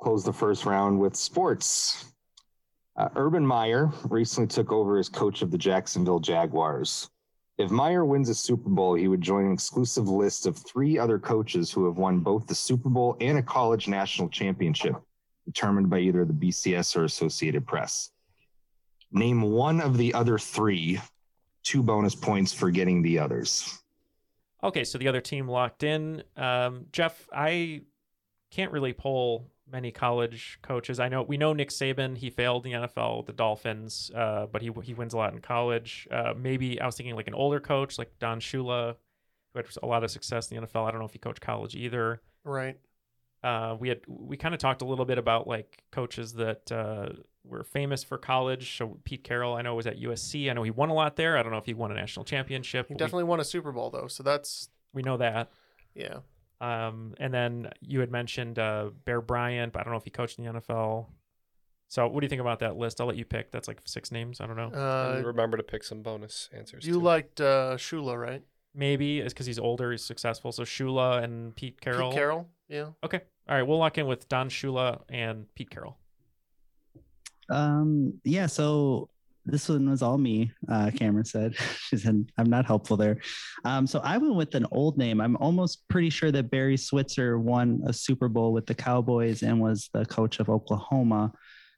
[0.00, 2.06] close the first round with sports.
[2.96, 7.10] Uh, Urban Meyer recently took over as coach of the Jacksonville Jaguars.
[7.56, 11.20] If Meyer wins a Super Bowl, he would join an exclusive list of three other
[11.20, 14.96] coaches who have won both the Super Bowl and a college national championship,
[15.44, 18.10] determined by either the BCS or Associated Press.
[19.12, 21.00] Name one of the other three,
[21.62, 23.80] two bonus points for getting the others.
[24.64, 26.24] Okay, so the other team locked in.
[26.36, 27.82] Um, Jeff, I
[28.50, 31.00] can't really pull many college coaches.
[31.00, 32.16] I know we know Nick Saban.
[32.16, 35.34] He failed in the NFL with the Dolphins, uh, but he he wins a lot
[35.34, 36.08] in college.
[36.10, 38.94] Uh, maybe I was thinking like an older coach like Don Shula,
[39.52, 40.86] who had a lot of success in the NFL.
[40.86, 42.22] I don't know if he coached college either.
[42.44, 42.78] Right.
[43.42, 47.08] Uh, we had we kind of talked a little bit about like coaches that uh,
[47.44, 48.78] were famous for college.
[48.78, 50.48] So Pete Carroll, I know was at USC.
[50.48, 51.36] I know he won a lot there.
[51.36, 52.86] I don't know if he won a national championship.
[52.88, 55.50] He definitely won a Super Bowl though, so that's we, we know that.
[55.94, 56.18] yeah.
[56.60, 60.10] Um, and then you had mentioned uh, Bear Bryant, but I don't know if he
[60.10, 61.06] coached in the NFL.
[61.88, 63.00] So what do you think about that list?
[63.00, 63.50] I'll let you pick.
[63.52, 64.40] That's like six names.
[64.40, 64.70] I don't know.
[64.70, 66.86] Uh, remember to pick some bonus answers.
[66.86, 67.00] you too.
[67.00, 68.42] liked uh, Shula, right?
[68.74, 70.50] Maybe it's because he's older, he's successful.
[70.50, 72.10] So Shula and Pete Carroll.
[72.10, 72.48] Pete Carroll.
[72.68, 72.86] Yeah.
[73.04, 73.20] Okay.
[73.48, 73.62] All right.
[73.62, 75.98] We'll lock in with Don Shula and Pete Carroll.
[77.50, 79.10] Um, yeah, so
[79.46, 81.54] this one was all me, uh, Cameron said.
[81.78, 83.18] she said, I'm not helpful there.
[83.64, 85.20] Um, so I went with an old name.
[85.20, 89.60] I'm almost pretty sure that Barry Switzer won a Super Bowl with the Cowboys and
[89.60, 91.32] was the coach of Oklahoma.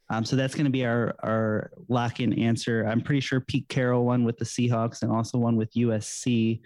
[0.08, 2.84] Um, so that's going to be our, our lock in answer.
[2.86, 6.60] I'm pretty sure Pete Carroll won with the Seahawks and also won with USC.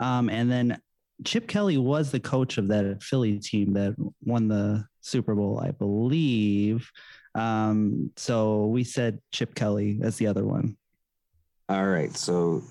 [0.00, 0.78] Um, and then
[1.24, 5.70] Chip Kelly was the coach of that Philly team that won the Super Bowl, I
[5.70, 6.90] believe.
[7.34, 10.76] Um, so we said Chip Kelly as the other one.
[11.68, 12.14] All right.
[12.16, 12.62] So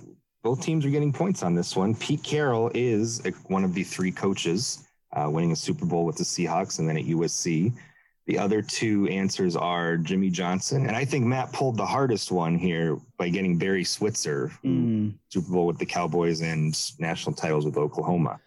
[0.43, 1.95] both teams are getting points on this one.
[1.95, 6.15] Pete Carroll is a- one of the three coaches uh, winning a Super Bowl with
[6.15, 7.73] the Seahawks and then at USC.
[8.27, 10.85] The other two answers are Jimmy Johnson.
[10.85, 15.51] And I think Matt pulled the hardest one here by getting Barry Switzer, Mm, Super
[15.51, 18.39] Bowl with the Cowboys and national titles with Oklahoma.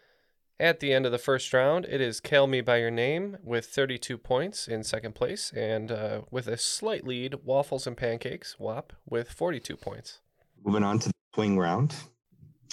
[0.60, 3.66] At the end of the first round, it is Call Me By Your Name with
[3.66, 8.92] 32 points in second place, and uh, with a slight lead, Waffles and Pancakes, WAP,
[9.04, 10.20] with 42 points.
[10.64, 11.96] Moving on to the swing round.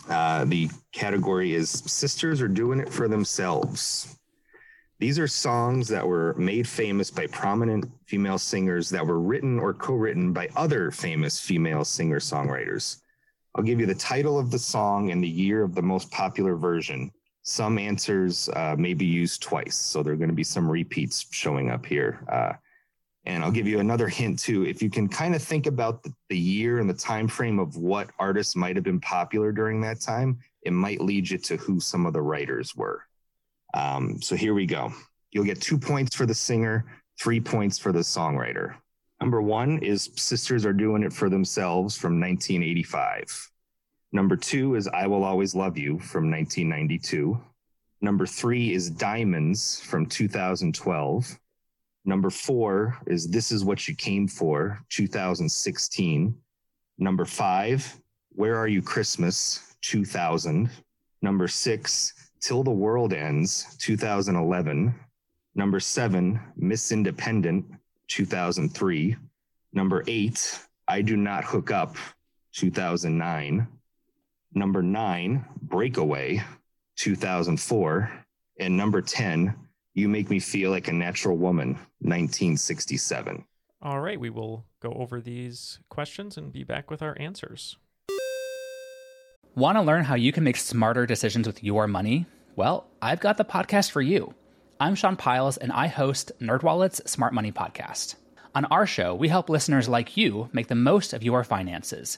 [0.07, 4.15] Uh, the category is Sisters Are Doing It for Themselves.
[4.99, 9.73] These are songs that were made famous by prominent female singers that were written or
[9.73, 12.97] co written by other famous female singer songwriters.
[13.55, 16.55] I'll give you the title of the song and the year of the most popular
[16.55, 17.11] version.
[17.43, 21.25] Some answers uh, may be used twice, so there are going to be some repeats
[21.31, 22.23] showing up here.
[22.31, 22.53] Uh,
[23.25, 24.65] and I'll give you another hint too.
[24.65, 27.77] If you can kind of think about the, the year and the time frame of
[27.77, 31.79] what artists might have been popular during that time, it might lead you to who
[31.79, 33.03] some of the writers were.
[33.73, 34.91] Um, so here we go.
[35.31, 36.85] You'll get two points for the singer,
[37.19, 38.75] three points for the songwriter.
[39.19, 43.51] Number one is Sisters Are Doing It for Themselves from 1985.
[44.13, 47.39] Number two is I Will Always Love You from 1992.
[48.01, 51.39] Number three is Diamonds from 2012.
[52.03, 56.35] Number four is This Is What You Came For, 2016.
[56.97, 60.69] Number five, Where Are You Christmas, 2000.
[61.21, 64.93] Number six, Till the World Ends, 2011.
[65.53, 67.65] Number seven, Miss Independent,
[68.07, 69.15] 2003.
[69.73, 71.95] Number eight, I Do Not Hook Up,
[72.53, 73.67] 2009.
[74.53, 76.43] Number nine, Breakaway,
[76.97, 78.11] 2004.
[78.59, 79.55] And number 10,
[79.93, 83.45] You Make Me Feel Like a Natural Woman, 1967.
[83.81, 84.19] All right.
[84.19, 87.77] We will go over these questions and be back with our answers.
[89.55, 92.25] Want to learn how you can make smarter decisions with your money?
[92.55, 94.33] Well, I've got the podcast for you.
[94.79, 98.15] I'm Sean Pyles, and I host NerdWallet's Smart Money Podcast.
[98.53, 102.17] On our show, we help listeners like you make the most of your finances.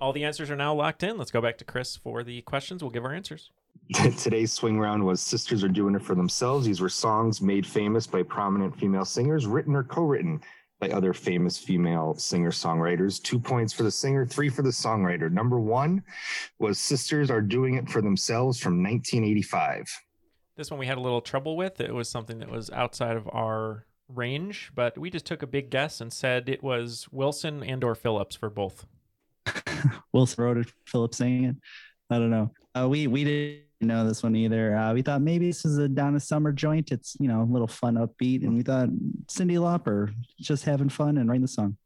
[0.00, 1.16] All the answers are now locked in.
[1.16, 2.82] Let's go back to Chris for the questions.
[2.82, 3.50] We'll give our answers.
[4.18, 6.66] Today's swing round was Sisters Are Doing It for Themselves.
[6.66, 10.40] These were songs made famous by prominent female singers, written or co written
[10.80, 13.22] by other famous female singer songwriters.
[13.22, 15.30] Two points for the singer, three for the songwriter.
[15.30, 16.02] Number one
[16.58, 19.86] was Sisters Are Doing It for Themselves from 1985.
[20.56, 21.80] This one we had a little trouble with.
[21.80, 25.70] It was something that was outside of our range, but we just took a big
[25.70, 28.86] guess and said it was Wilson and or Phillips for both.
[30.12, 31.56] Wilson wrote it, Philip sang it.
[32.10, 32.50] I don't know.
[32.74, 34.76] Uh, we we didn't know this one either.
[34.76, 36.92] Uh, we thought maybe this is a Donna Summer joint.
[36.92, 38.88] It's you know a little fun, upbeat, and we thought
[39.26, 41.76] Cyndi Lauper just having fun and writing the song.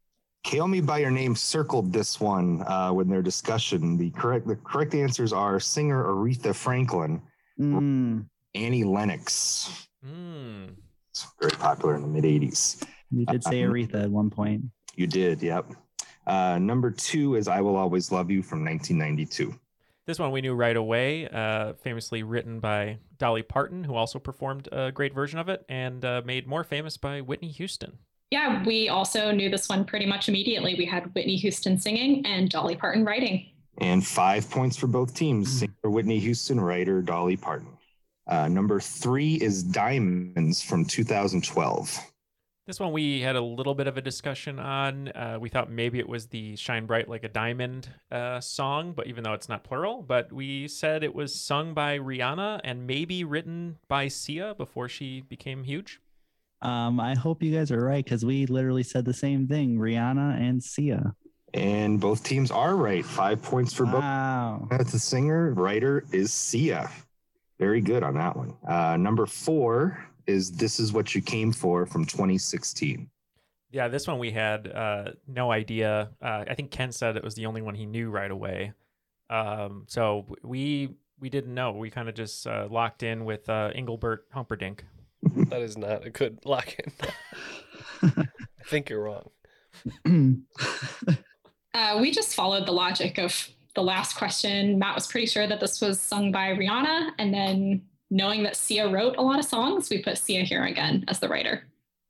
[0.45, 3.97] Call Me by Your Name circled this one uh, with their discussion.
[3.97, 7.21] The correct the correct answers are singer Aretha Franklin,
[7.59, 9.87] Mm, Annie Lennox.
[10.05, 10.75] Mm.
[11.11, 12.81] It's very popular in the mid '80s.
[13.11, 14.63] you did say Um, Aretha at one point.
[14.95, 15.65] You did, yep.
[16.29, 19.53] Uh, number two is "I Will Always Love You" from 1992.
[20.05, 24.69] This one we knew right away, uh, famously written by Dolly Parton, who also performed
[24.71, 27.97] a great version of it, and uh, made more famous by Whitney Houston.
[28.29, 30.75] Yeah, we also knew this one pretty much immediately.
[30.75, 33.47] We had Whitney Houston singing and Dolly Parton writing.
[33.79, 35.59] And five points for both teams.
[35.59, 37.75] Singer Whitney Houston, writer Dolly Parton.
[38.27, 42.08] Uh, number three is Diamonds from 2012.
[42.69, 45.07] This one we had a little bit of a discussion on.
[45.07, 49.07] Uh, we thought maybe it was the Shine Bright Like a Diamond uh, song, but
[49.07, 53.23] even though it's not plural, but we said it was sung by Rihanna and maybe
[53.23, 55.99] written by Sia before she became huge.
[56.61, 59.79] Um, I hope you guys are right because we literally said the same thing.
[59.79, 61.15] Rihanna and Sia.
[61.55, 63.03] And both teams are right.
[63.03, 64.03] Five points for both.
[64.03, 64.67] Wow.
[64.69, 65.55] That's the singer.
[65.55, 66.91] Writer is Sia.
[67.57, 68.53] Very good on that one.
[68.67, 73.09] Uh, number four is This Is What You Came For from 2016.
[73.71, 76.11] Yeah, this one we had uh, no idea.
[76.21, 78.73] Uh, I think Ken said it was the only one he knew right away.
[79.29, 81.71] Um, so we we didn't know.
[81.71, 84.85] We kind of just uh, locked in with uh, Engelbert Humperdinck.
[85.49, 86.91] That is not a good lock in.
[88.01, 89.29] I think you're wrong.
[91.73, 94.79] Uh, we just followed the logic of the last question.
[94.79, 97.11] Matt was pretty sure that this was sung by Rihanna.
[97.19, 101.03] And then knowing that Sia wrote a lot of songs, we put Sia here again
[101.07, 101.63] as the writer.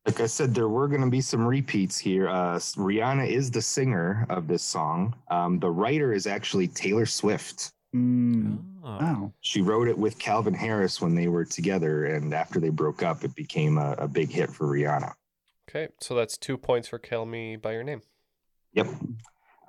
[0.06, 2.30] Like I said, there were going to be some repeats here.
[2.30, 5.14] Uh, Rihanna is the singer of this song.
[5.30, 7.72] Um, the writer is actually Taylor Swift.
[7.96, 8.98] Mm, Oh.
[8.98, 9.34] wow.
[9.42, 13.26] She wrote it with Calvin Harris when they were together, and after they broke up,
[13.26, 15.12] it became a, a big hit for Rihanna.
[15.70, 18.02] Okay, so that's two points for Kill Me by Your Name.
[18.74, 18.88] Yep.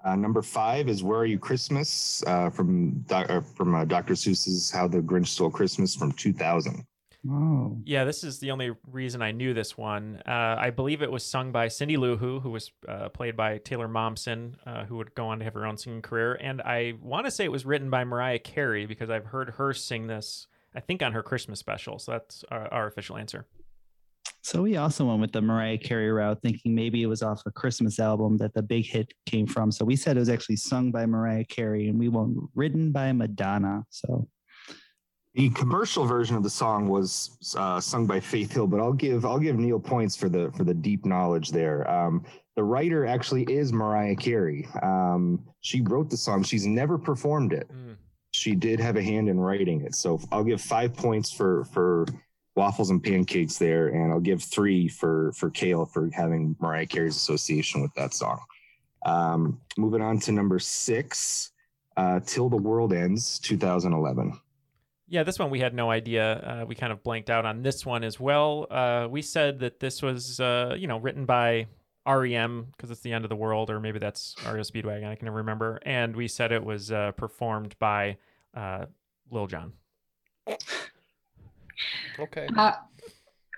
[0.04, 4.14] Uh, number five is "Where Are You Christmas" uh, from doc- uh, from uh, Dr.
[4.14, 6.84] Seuss's "How the Grinch Stole Christmas" from 2000.
[7.28, 7.76] Oh.
[7.84, 10.22] Yeah, this is the only reason I knew this one.
[10.26, 13.58] Uh, I believe it was sung by Cindy Lou Who, who was uh, played by
[13.58, 16.34] Taylor Momsen, uh, who would go on to have her own singing career.
[16.40, 19.74] And I want to say it was written by Mariah Carey because I've heard her
[19.74, 21.98] sing this, I think, on her Christmas special.
[21.98, 23.46] So that's our, our official answer.
[24.42, 27.50] So we also went with the Mariah Carey route, thinking maybe it was off a
[27.50, 29.70] Christmas album that the big hit came from.
[29.70, 33.12] So we said it was actually sung by Mariah Carey, and we went written by
[33.12, 33.84] Madonna.
[33.90, 34.28] So
[35.34, 39.24] The commercial version of the song was uh, sung by Faith Hill, but I'll give
[39.24, 41.88] I'll give Neal points for the for the deep knowledge there.
[41.88, 42.24] Um,
[42.56, 44.66] the writer actually is Mariah Carey.
[44.82, 46.42] Um, she wrote the song.
[46.42, 47.68] She's never performed it.
[47.70, 47.96] Mm.
[48.32, 49.94] She did have a hand in writing it.
[49.94, 52.06] So I'll give five points for for
[52.56, 57.16] waffles and pancakes there, and I'll give three for for Kale for having Mariah Carey's
[57.16, 58.40] association with that song.
[59.06, 61.52] Um, moving on to number six,
[61.96, 64.38] uh, "Till the World Ends," 2011.
[65.08, 66.34] Yeah, this one we had no idea.
[66.34, 68.68] Uh, we kind of blanked out on this one as well.
[68.70, 71.66] Uh, we said that this was, uh, you know, written by
[72.06, 75.08] REM because it's the end of the world, or maybe that's REO Speedwagon.
[75.08, 75.80] I can never remember.
[75.84, 78.18] And we said it was uh, performed by
[78.54, 78.86] uh,
[79.30, 79.72] Lil Jon.
[82.20, 82.48] Okay.
[82.56, 82.72] Uh,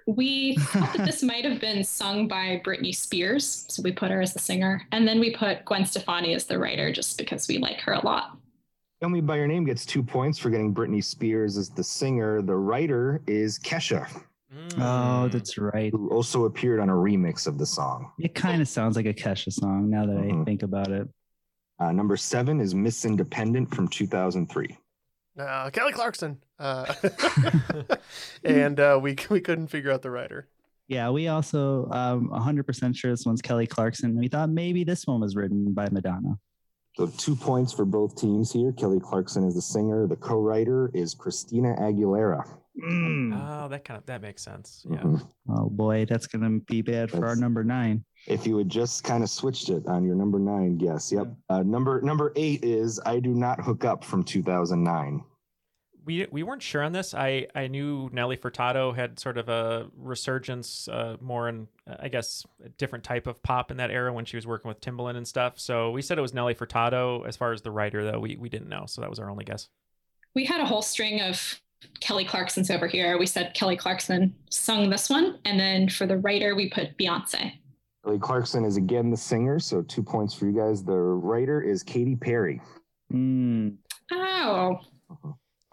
[0.07, 4.21] we thought that this might have been sung by Britney Spears, so we put her
[4.21, 7.59] as the singer, and then we put Gwen Stefani as the writer, just because we
[7.59, 8.37] like her a lot.
[9.01, 12.43] Tell Me By Your Name gets two points for getting Britney Spears as the singer.
[12.43, 14.09] The writer is Kesha,
[14.79, 15.93] oh, that's right.
[15.93, 18.11] who also appeared on a remix of the song.
[18.19, 20.45] It kind of sounds like a Kesha song now that I Mhm.
[20.45, 21.09] think about it.
[21.81, 24.77] Uh, number seven is Miss Independent from 2003.
[25.39, 26.39] Uh, Kelly Clarkson.
[26.59, 26.93] Uh,
[28.45, 30.49] and uh, we we couldn't figure out the writer.
[30.89, 34.17] Yeah, we also um 100% sure this one's Kelly Clarkson.
[34.17, 36.39] We thought maybe this one was written by Madonna.
[36.97, 38.73] So two points for both teams here.
[38.73, 40.07] Kelly Clarkson is the singer.
[40.07, 42.45] The co-writer is Christina Aguilera.
[42.85, 44.85] Oh, that kind of that makes sense.
[44.91, 44.99] Yeah.
[44.99, 45.27] Mhm.
[45.49, 48.05] Oh boy, that's gonna be bad for our number nine.
[48.27, 51.27] If you had just kind of switched it on your number nine guess, yep.
[51.49, 55.25] Uh, number number eight is I Do Not Hook Up from 2009.
[56.05, 57.15] we we weren't sure on this.
[57.15, 62.09] I I knew Nelly Furtado had sort of a resurgence, uh, more in uh, I
[62.09, 65.17] guess a different type of pop in that era when she was working with Timbaland
[65.17, 65.59] and stuff.
[65.59, 67.27] So we said it was Nelly Furtado.
[67.27, 69.45] As far as the writer, though, we we didn't know, so that was our only
[69.45, 69.69] guess.
[70.35, 71.61] We had a whole string of
[72.01, 73.19] Kelly Clarkson's over here.
[73.19, 75.39] We said Kelly Clarkson sung this one.
[75.45, 77.53] And then for the writer, we put Beyonce.
[78.05, 80.83] Kelly Clarkson is again the singer, so two points for you guys.
[80.83, 82.61] The writer is Katy Perry.
[83.13, 83.77] Mm,
[84.11, 84.81] Oh,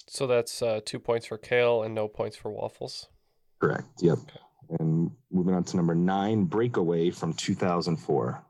[0.07, 3.07] So that's uh, two points for Kale and no points for Waffles.
[3.59, 3.85] Correct.
[4.01, 4.17] Yep.
[4.79, 8.43] And moving on to number nine, Breakaway from 2004.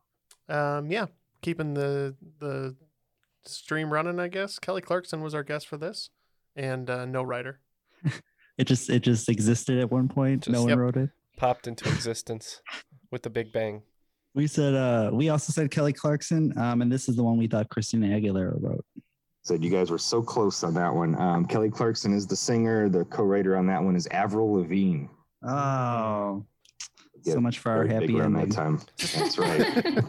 [0.49, 1.05] Um, yeah,
[1.41, 2.75] keeping the the
[3.45, 4.19] stream running.
[4.19, 6.09] I guess Kelly Clarkson was our guest for this,
[6.55, 7.59] and uh, no writer.
[8.57, 10.49] it just it just existed at one point.
[10.49, 10.77] no one Yep.
[10.77, 11.09] wrote it.
[11.37, 12.61] Popped into existence
[13.11, 13.81] with the Big Bang.
[14.35, 16.57] We said uh we also said Kelly Clarkson.
[16.57, 18.85] Um, and this is the one we thought Christina Aguilera wrote.
[19.43, 21.19] Said you guys were so close on that one.
[21.19, 22.89] Um, Kelly Clarkson is the singer.
[22.89, 25.07] The co-writer on that one is Avril Lavigne.
[25.43, 26.45] Oh,
[27.23, 28.81] Yeah, so much for our happy around that time.
[28.97, 29.59] That's right.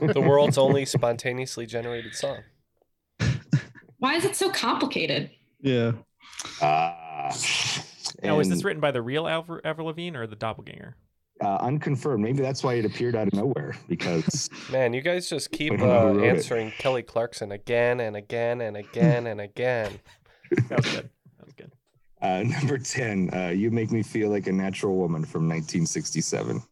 [0.13, 2.41] The world's only spontaneously generated song.
[3.99, 5.31] why is it so complicated?
[5.61, 5.93] Yeah.
[6.61, 7.35] Ah.
[8.23, 10.97] Now, is this written by the real Avril, Avril Lavigne or the doppelganger?
[11.41, 12.23] Uh, unconfirmed?
[12.23, 15.77] Maybe that's why it appeared out of nowhere because Man, you guys just keep We
[15.79, 16.29] don't know who uh, wrote it.
[16.29, 19.99] answering Kelly Clarkson again and again and again and again.
[20.69, 21.11] That was good.
[21.39, 21.73] That was good.
[22.23, 26.63] uh, number ten, uh, you make me feel like a natural woman from 1967.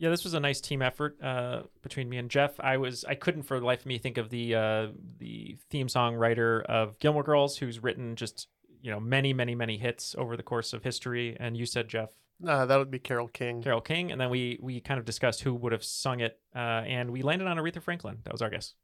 [0.00, 2.60] Yeah, this was a nice team effort uh, between me and Jeff.
[2.60, 4.86] I was I couldn't for the life of me think of the uh,
[5.18, 8.46] the theme song writer of Gilmore Girls, who's written just
[8.80, 11.36] you know many many many hits over the course of history.
[11.40, 12.10] And you said Jeff
[12.46, 13.62] Uh, that would be Carole King.
[13.62, 16.58] Carole King, and then we we kind of discussed who would have sung it, uh,
[16.86, 18.18] and we landed on Aretha Franklin.
[18.24, 18.74] That was our guess.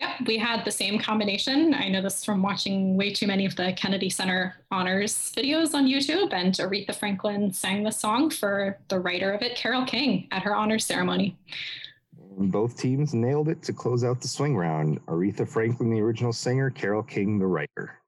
[0.00, 1.74] Yep, we had the same combination.
[1.74, 5.86] I know this from watching way too many of the Kennedy Center honors videos on
[5.86, 10.42] YouTube, and Aretha Franklin sang the song for the writer of it, Carole King, at
[10.42, 11.36] her honors ceremony.
[12.38, 15.04] Both teams nailed it to close out the swing round.
[15.06, 18.01] Aretha Franklin, the original singer, Carole King, the writer.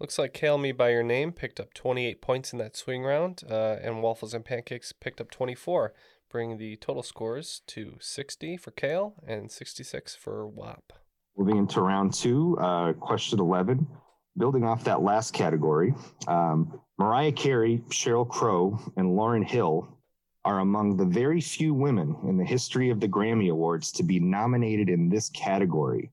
[0.00, 3.42] Looks like Kale Me By Your Name picked up 28 points in that swing round,
[3.48, 5.92] uh, and Waffles and Pancakes picked up 24,
[6.30, 10.94] bringing the total scores to 60 for Kale and 66 for WAP.
[11.36, 13.86] Moving into round two, uh, question 11.
[14.38, 15.92] Building off that last category,
[16.26, 19.98] um, Mariah Carey, Sheryl Crow, and Lauryn Hill
[20.46, 24.18] are among the very few women in the history of the Grammy Awards to be
[24.18, 26.10] nominated in this category.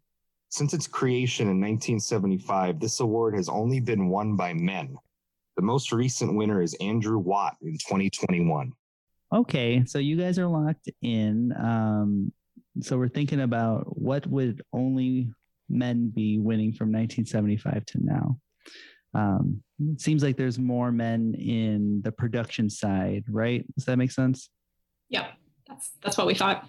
[0.49, 4.95] Since its creation in 1975, this award has only been won by men.
[5.57, 8.71] The most recent winner is Andrew Watt in 2021.
[9.33, 11.53] Okay, so you guys are locked in.
[11.57, 12.31] Um,
[12.81, 15.31] so we're thinking about what would only
[15.67, 18.39] men be winning from 1975 to now.
[19.13, 23.65] Um, it seems like there's more men in the production side, right?
[23.75, 24.49] Does that make sense?
[25.09, 25.27] Yeah,
[25.67, 26.67] that's that's what we thought.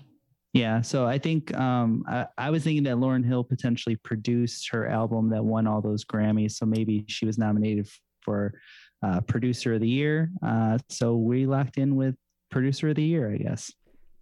[0.54, 4.88] Yeah, so I think um, I, I was thinking that Lauryn Hill potentially produced her
[4.88, 7.88] album that won all those Grammys, so maybe she was nominated
[8.22, 8.54] for
[9.02, 10.30] uh, Producer of the Year.
[10.42, 12.14] Uh, so we locked in with
[12.50, 13.70] Producer of the Year, I guess.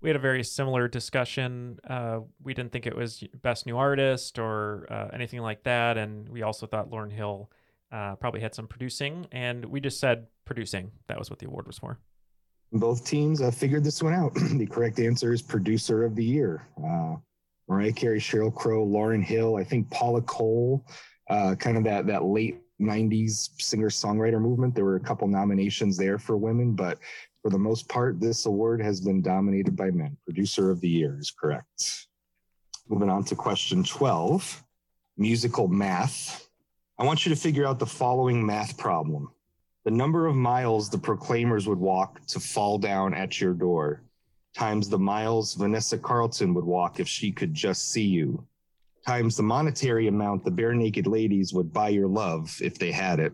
[0.00, 1.78] We had a very similar discussion.
[1.88, 6.28] Uh, we didn't think it was best new artist or uh, anything like that, and
[6.28, 7.50] we also thought Lauryn Hill
[7.92, 10.90] uh, probably had some producing, and we just said producing.
[11.06, 11.98] That was what the award was for.
[12.72, 14.34] Both teams uh, figured this one out.
[14.54, 16.66] the correct answer is producer of the year.
[16.82, 17.16] Uh,
[17.68, 20.84] Mariah Carey, Sheryl Crow, Lauryn Hill, I think Paula Cole,
[21.30, 24.74] uh, kind of that that late '90s singer-songwriter movement.
[24.74, 26.98] There were a couple nominations there for women, but
[27.42, 30.16] for the most part, this award has been dominated by men.
[30.24, 32.06] Producer of the year is correct.
[32.88, 34.64] Moving on to question 12,
[35.16, 36.48] musical math.
[36.98, 39.30] I want you to figure out the following math problem
[39.86, 44.02] the number of miles the proclaimers would walk to fall down at your door
[44.52, 48.44] times the miles Vanessa Carlton would walk if she could just see you
[49.06, 53.32] times the monetary amount the Barenaked Ladies would buy your love if they had it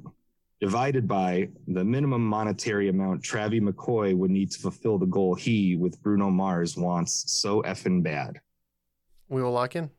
[0.61, 5.77] divided by the minimum monetary amount Travie McCoy would need to fulfill the goal he
[5.77, 8.39] with Bruno Mars wants so effing bad.
[9.31, 9.91] We will lock in.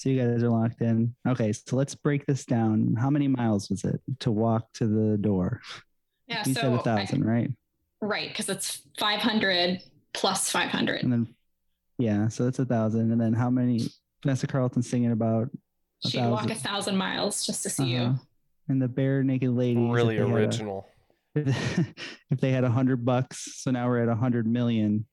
[0.00, 1.14] So you guys are locked in.
[1.28, 2.94] Okay, so let's break this down.
[2.98, 5.60] How many miles was it to walk to the door?
[6.26, 7.50] Yeah, you so said a thousand, right?
[8.00, 9.82] Right, because it's 500
[10.14, 11.02] plus 500.
[11.02, 11.34] And then
[11.98, 13.12] yeah, so that's a thousand.
[13.12, 13.88] And then how many
[14.22, 15.50] Vanessa Carlton singing about
[16.06, 16.62] She'd walk a thousand?
[16.70, 18.12] thousand miles just to see Uh-huh.
[18.12, 18.20] you.
[18.70, 19.84] And the Barenaked Lady.
[19.84, 20.88] if Really they had a- original.
[21.34, 25.04] if they had a hundred bucks, so now we're at a hundred million.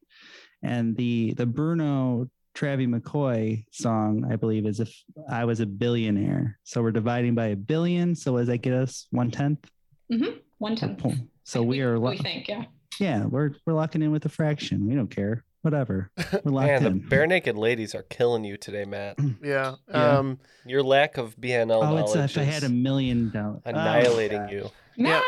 [0.63, 4.91] And the the Bruno Travie McCoy song, I believe, is if
[5.29, 6.57] I was a billionaire.
[6.63, 8.15] So we're dividing by a billion.
[8.15, 9.69] So does that get us one tenth?
[10.11, 10.37] Mm-hmm.
[10.57, 11.05] One tenth.
[11.43, 12.63] So we are lo- We think, yeah.
[12.99, 14.87] yeah, we're we're locking in with a fraction.
[14.87, 15.43] We don't care.
[15.63, 16.11] Whatever.
[16.45, 19.17] We're locked Man, the Barenaked Ladies are killing you today, Matt.
[19.43, 19.75] Yeah.
[19.89, 20.17] Yeah.
[20.17, 23.61] Um, Your lack of BNL Oh, it's knowledge if I had a million dollars.
[23.65, 24.69] annihilating you.
[24.95, 25.19] yeah.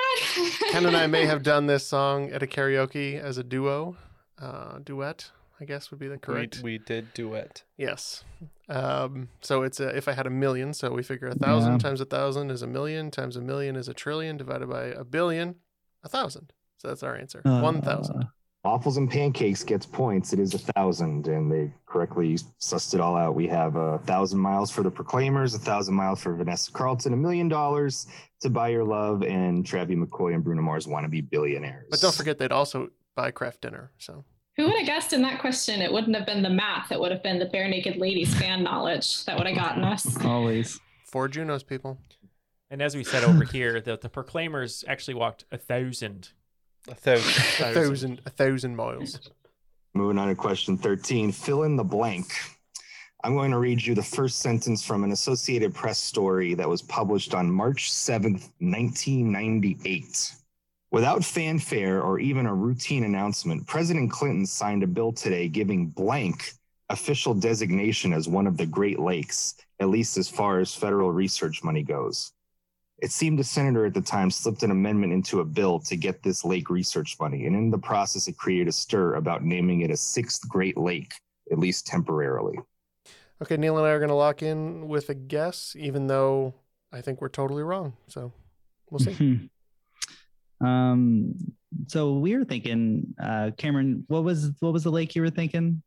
[0.72, 3.98] Ken and I may have done this song at a karaoke as a duo,
[4.42, 5.32] uh, duet.
[5.62, 6.62] I guess would be the correct.
[6.64, 7.64] We, we did duet.
[7.78, 8.24] Yes.
[8.70, 11.78] Um, so it's a, if I had a million, so we figure a thousand Yeah.
[11.80, 15.04] times a thousand is a million times a million is a trillion divided by a
[15.04, 15.56] billion,
[16.04, 16.54] a thousand.
[16.78, 17.42] So that's our answer.
[17.46, 18.28] Uh, One thousand.
[18.64, 20.34] Waffles and pancakes gets points.
[20.34, 23.34] It is a thousand, and they correctly sussed it all out.
[23.34, 27.18] We have a thousand miles for the Proclaimers, a thousand miles for Vanessa Carlton, a
[27.18, 28.08] million dollars
[28.42, 31.88] to buy your love, and Travis McCoy and Bruno Mars want to be billionaires.
[31.90, 33.92] But don't forget they'd also buy Kraft Dinner.
[33.98, 34.26] So
[34.60, 37.14] Who would have guessed in that question it wouldn't have been the math, it would
[37.14, 40.22] have been the Barenaked Ladies fan knowledge that would have gotten us.
[40.26, 40.82] Always.
[41.06, 41.98] four Junos people.
[42.70, 46.32] And as we said over here, the, the Proclaimers actually walked a thousand.
[46.90, 47.30] A thousand.
[47.70, 49.32] A thousand, a thousand miles.
[49.94, 52.34] Moving on to question 13, fill in the blank.
[53.24, 56.82] I'm going to read you the first sentence from an Associated Press story that was
[56.82, 60.34] published on March 7th, 1998.
[60.92, 66.54] Without fanfare or even a routine announcement, President Clinton signed a bill today giving blank
[66.90, 71.64] official designation as one of the Great Lakes, at least as far as federal research
[71.64, 72.32] money goes.
[72.98, 76.24] It seemed a senator at the time slipped an amendment into a bill to get
[76.24, 79.92] this lake research money, and in the process, it created a stir about naming it
[79.92, 81.14] a sixth Great Lake,
[81.52, 82.58] at least temporarily.
[83.42, 86.56] Okay, Neal and I are going to lock in with a guess, even though
[86.92, 87.94] I think we're totally wrong.
[88.08, 88.34] So
[88.90, 89.12] we'll see.
[89.12, 89.46] Mm-hmm.
[90.62, 91.36] Um.
[91.88, 94.04] So we were thinking, uh, Cameron.
[94.08, 95.82] What was what was the lake you were thinking?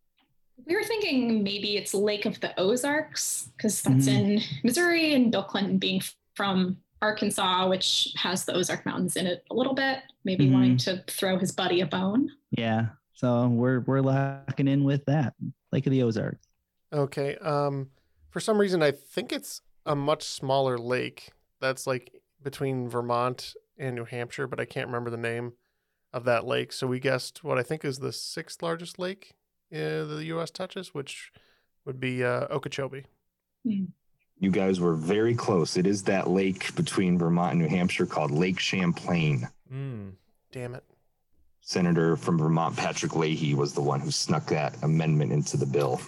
[0.67, 4.37] We were thinking maybe it's Lake of the Ozarks because that's Mhm.
[4.37, 6.01] in Missouri, and Bill Clinton being
[6.37, 10.53] from Arkansas, which has the Ozark Mountains in it a little bit, maybe Mhm.
[10.53, 12.31] wanting to throw his buddy a bone.
[12.53, 12.91] Yeah.
[13.15, 15.35] So we're we're locking in with that
[15.73, 16.47] Lake of the Ozarks.
[16.93, 17.37] Okay.
[17.39, 17.91] Um,
[18.31, 22.13] for some reason, I think it's a much smaller lake that's like
[22.43, 25.55] between Vermont and New Hampshire, but I can't remember the name
[26.13, 26.73] of that lake.
[26.73, 29.35] So we guessed what I think is the sixth largest lake
[29.73, 30.51] uh, the U.S.
[30.51, 31.33] touches, which
[31.85, 33.05] would be uh, Okeechobee.
[33.65, 35.77] You guys were very close.
[35.77, 39.49] It is that lake between Vermont and New Hampshire called Lake Champlain.
[39.73, 40.13] Mm.
[40.51, 40.85] Damn it.
[41.61, 46.01] Senator from Vermont, Patrick Leahy, was the one who snuck that amendment into the bill.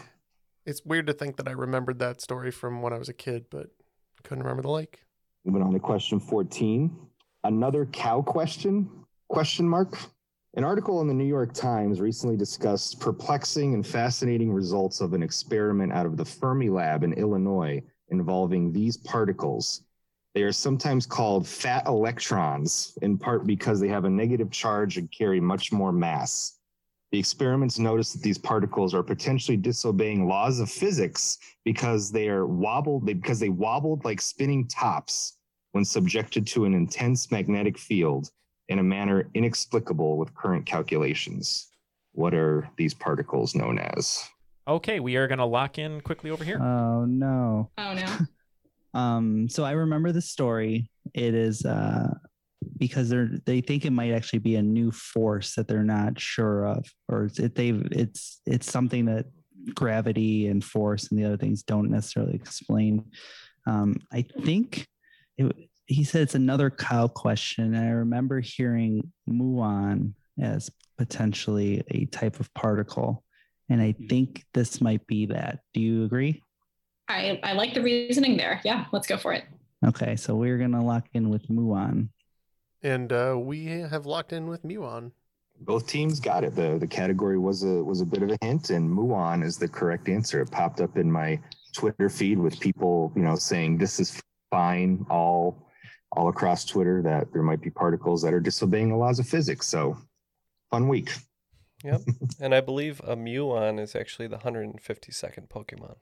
[0.66, 3.46] It's weird to think that I remembered that story from when I was a kid,
[3.50, 3.68] but
[4.24, 5.04] couldn't remember the lake.
[5.44, 6.90] Moving on to question 14.
[7.44, 8.88] Another cow question?
[9.28, 9.98] Question mark.
[10.54, 15.22] An article in the New York Times recently discussed perplexing and fascinating results of an
[15.22, 19.82] experiment out of the Fermilab in Illinois involving these particles.
[20.34, 25.10] They are sometimes called fat electrons, in part because they have a negative charge and
[25.10, 26.60] carry much more mass.
[27.12, 32.46] The experiments noticed that these particles are potentially disobeying laws of physics because they are
[32.46, 35.36] wobbled, because they wobbled like spinning tops
[35.74, 38.30] when subjected to an intense magnetic field
[38.68, 41.66] in a manner inexplicable with current calculations.
[42.12, 44.22] What are these particles known as?
[44.68, 46.62] Okay, we are going to lock in quickly over here.
[46.62, 47.70] Oh no.
[47.76, 48.18] Oh no.
[48.94, 50.88] Um, so I remember the story.
[51.14, 52.14] It is uh,
[52.78, 56.68] because they're they think it might actually be a new force that they're not sure
[56.68, 59.26] of, or it's, it, they've it's it's something that
[59.74, 63.04] gravity and force and the other things don't necessarily explain.
[63.66, 64.86] Um, I think
[65.36, 65.54] it,
[65.86, 67.74] he said it's another cow question.
[67.74, 73.22] And I remember hearing muon as potentially a type of particle,
[73.68, 75.60] and I think this might be that.
[75.72, 76.42] Do you agree?
[77.08, 78.60] I, I like the reasoning there.
[78.64, 79.44] Yeah, let's go for it.
[79.84, 82.08] Okay, so we're gonna lock in with muon.
[82.84, 85.10] And uh, we have locked in with Muon.
[85.60, 86.54] Both teams got it.
[86.54, 89.68] The the category was a was a bit of a hint, and muon is the
[89.68, 90.42] correct answer.
[90.42, 91.40] It popped up in my
[91.72, 94.20] Twitter feed with people, you know, saying this is
[94.54, 95.66] fine all
[96.12, 99.66] all across Twitter that there might be particles that are disobeying the laws of physics.
[99.66, 99.98] So
[100.70, 101.10] fun week.
[101.82, 102.00] Yep.
[102.40, 105.96] and I believe a Muon is actually the 152nd Pokemon.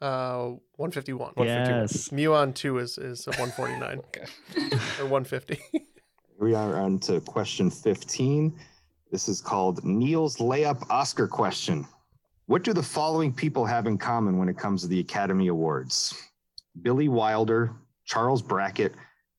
[0.00, 1.32] Uh, 151.
[1.38, 2.10] Yes.
[2.10, 3.98] Muon 2 is, is a 149.
[3.98, 4.76] Okay.
[5.00, 5.60] or 150.
[6.38, 8.56] We are on to question 15.
[9.10, 11.84] This is called Neal's layup Oscar question.
[12.46, 16.14] What do the following people have in common when it comes to the Academy Awards?
[16.80, 18.94] Billy Wilder, Charles Brackett,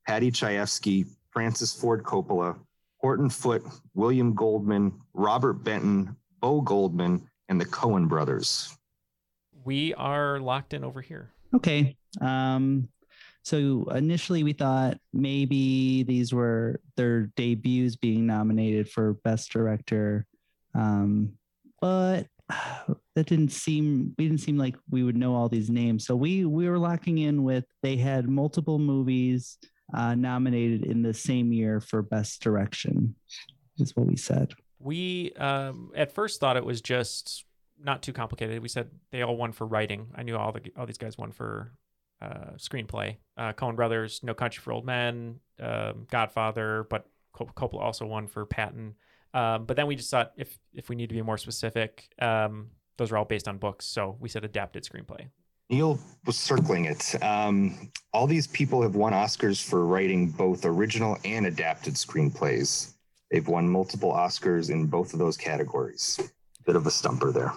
[0.07, 2.57] Paddy Chayefsky, Francis Ford Coppola,
[2.97, 8.77] Horton Foote, William Goldman, Robert Benton, Bo Goldman, and the Coen brothers.
[9.65, 11.31] We are locked in over here.
[11.53, 11.97] Okay.
[12.21, 12.89] Um,
[13.43, 20.25] so initially we thought maybe these were their debuts being nominated for best director.
[20.73, 21.33] Um,
[21.81, 22.27] but
[23.15, 26.05] that didn't seem we didn't seem like we would know all these names.
[26.05, 29.57] So we we were locking in with they had multiple movies
[29.93, 33.15] uh, nominated in the same year for best direction.
[33.79, 34.53] Is what we said.
[34.79, 37.45] We um, at first thought it was just
[37.81, 38.61] not too complicated.
[38.61, 40.07] We said they all won for writing.
[40.15, 41.73] I knew all the all these guys won for
[42.21, 43.17] uh, screenplay.
[43.37, 48.27] Uh, Coen Brothers, No Country for Old Men, um, Godfather, but Cop- Coppola also won
[48.27, 48.95] for Patton.
[49.33, 52.69] Um, but then we just thought if if we need to be more specific, um,
[52.97, 53.85] those are all based on books.
[53.85, 55.27] So we said adapted screenplay.
[55.69, 57.15] Neal was circling it.
[57.23, 62.93] Um, all these people have won Oscars for writing both original and adapted screenplays.
[63.31, 66.19] They've won multiple Oscars in both of those categories.
[66.65, 67.53] Bit of a stumper there.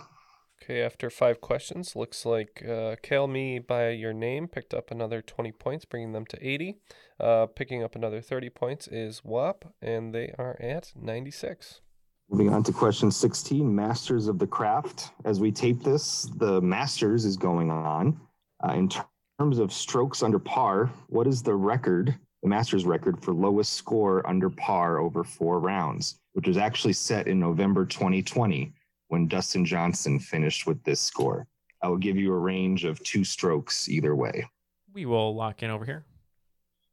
[0.69, 5.23] Okay, after five questions, looks like uh, Kale Me by Your Name picked up another
[5.23, 6.75] 20 points, bringing them to 80.
[7.21, 11.83] Uh, picking up another 30 points is WAP, and they are at 96.
[12.29, 15.13] Moving on to question 16 Masters of the Craft.
[15.25, 18.19] As we tape this, the Masters is going on.
[18.67, 19.07] Uh, in ter-
[19.39, 22.13] terms of strokes under par, what is the record,
[22.43, 27.29] the Masters record for lowest score under par over four rounds, which was actually set
[27.29, 28.73] in November 2020
[29.09, 31.47] when Dustin Johnson finished with this score?
[31.83, 34.47] I will give you a range of two strokes either way.
[34.93, 36.05] We will lock in over here.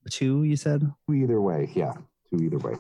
[0.10, 0.82] Two, you said?
[1.08, 1.94] Two either way, yeah.
[2.30, 2.76] Two either way.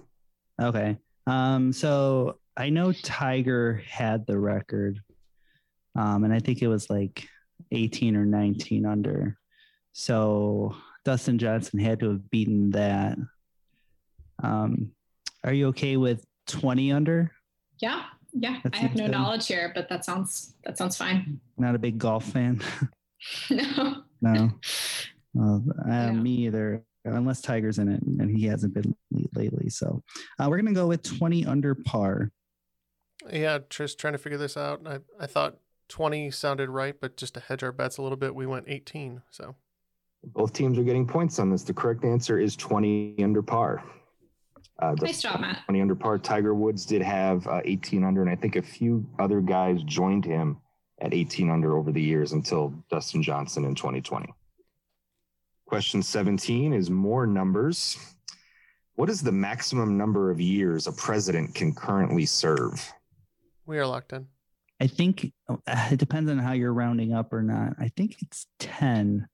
[0.62, 0.98] Okay.
[1.26, 5.00] Um, so I know Tiger had the record.
[5.96, 7.28] Um, and I think it was like
[7.72, 9.38] 18 or 19 under.
[9.94, 10.76] So
[11.06, 13.18] Dustin Johnson had to have beaten that.
[14.42, 14.92] Um,
[15.44, 17.32] are you okay with 20 under?
[17.80, 18.04] Yeah,
[18.34, 18.60] yeah.
[18.64, 19.12] That I have no good.
[19.12, 21.40] knowledge here, but that sounds that sounds fine.
[21.58, 22.62] Not a big golf fan.
[23.50, 24.04] no.
[24.22, 24.52] no.
[25.36, 26.12] Well, uh, Yeah.
[26.12, 28.96] Me either, unless Tiger's in it, and he hasn't been
[29.34, 29.68] lately.
[29.70, 30.04] So
[30.38, 32.32] uh, we're going to go with 20 under par.
[33.32, 34.82] yeah, just trying to figure this out.
[34.86, 35.58] I, I thought
[35.90, 39.24] 20 sounded right, but just to hedge our bets a little bit, we went 18.
[39.32, 39.56] So
[40.24, 41.64] Both teams are getting points on this.
[41.64, 43.84] The correct answer is 20 under par.
[44.80, 45.64] Uh, the Nice job, Matt.
[45.66, 46.18] 20 under par.
[46.18, 50.26] Tiger Woods did have uh, 18 under, and I think a few other guys joined
[50.26, 50.58] him
[51.00, 54.34] at 18 under over the years until Dustin Johnson in 2020.
[55.66, 57.98] Question 17 is more numbers.
[58.96, 62.94] What is the maximum number of years a president can currently serve?
[63.66, 64.28] we are locked in.
[64.80, 67.76] I think uh, it depends on how you're rounding up or not.
[67.80, 69.28] I think it's 10.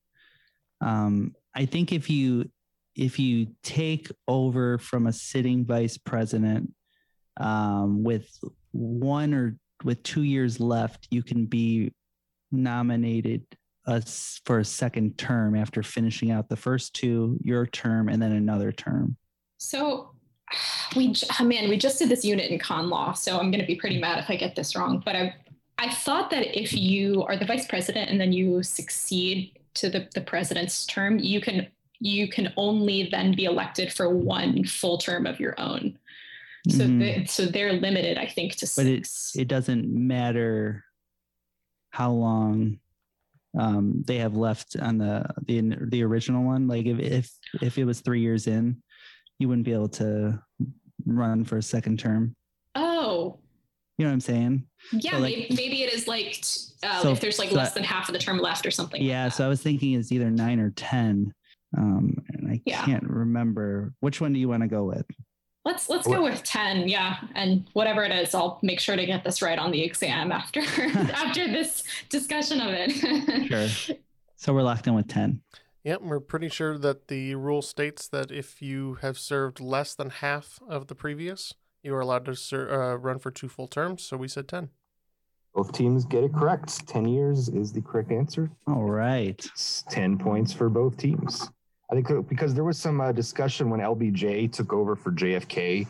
[0.81, 2.49] Um, I think if you
[2.99, 6.69] if you take over from a sitting vice president
[7.37, 8.29] um, with
[8.71, 11.93] one or with two years left, you can be
[12.51, 13.43] nominated
[13.85, 18.33] us for a second term after finishing out the first two, your term, and then
[18.33, 19.15] another term.
[19.59, 20.11] So
[20.93, 23.67] we oh man, we just did this unit in con law, so I'm going to
[23.67, 25.01] be pretty mad if I get this wrong.
[25.05, 25.35] But I
[25.77, 30.09] I thought that if you are the vice president and then you succeed to the,
[30.13, 31.67] the president's term, you can
[31.99, 35.97] you can only then be elected for one full term of your own.
[36.69, 36.99] So Mhm.
[36.99, 39.35] they, so they're limited, I think, to but it six.
[39.35, 40.83] it doesn't matter
[41.91, 42.79] how long
[43.57, 46.67] um, they have left on the the the original one.
[46.67, 47.31] Like if if
[47.61, 48.81] if it was three years in,
[49.39, 50.39] you wouldn't be able to
[51.05, 52.35] run for a second term.
[52.75, 53.39] oh,
[53.97, 54.67] You know what I'm saying?
[54.93, 56.43] yeah, So, like- maybe, maybe it is like
[56.83, 59.01] uh, So- if there's like so less than half of the term left or something.
[59.01, 59.29] Yeah.
[59.29, 61.33] So I was thinking it's either nine or ten,
[61.77, 62.83] um, and I Yeah.
[62.85, 65.05] can't remember which one do you want to go with.
[65.65, 69.23] Let's let's go with ten, yeah, and whatever it is, I'll make sure to get
[69.23, 70.61] this right on the exam after
[71.13, 73.47] after this discussion of it.
[73.49, 73.95] Sure.
[74.35, 75.41] So we're locked in with ten.
[75.83, 80.09] Yep, we're pretty sure that the rule states that if you have served less than
[80.09, 81.53] half of the previous,
[81.83, 84.03] you are allowed to ser- uh, run for two full terms.
[84.03, 84.69] So we said 10.
[85.55, 86.85] Both teams get it correct.
[86.87, 88.49] 10 years is the correct answer.
[88.67, 89.39] All right.
[89.53, 91.49] It's 10 points for both teams.
[91.91, 95.87] I think uh, because there was some uh, discussion when LBJ took over for JFK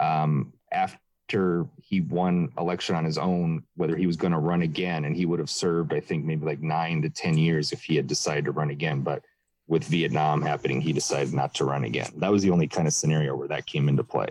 [0.00, 5.04] um, after he won election on his own whether he was going to run again,
[5.04, 7.96] and he would have served, I think, maybe like nine to ten years if he
[7.96, 9.00] had decided to run again.
[9.00, 9.22] But
[9.66, 12.10] with Vietnam happening, he decided not to run again.
[12.16, 14.28] That was the only kind of scenario where that came into play.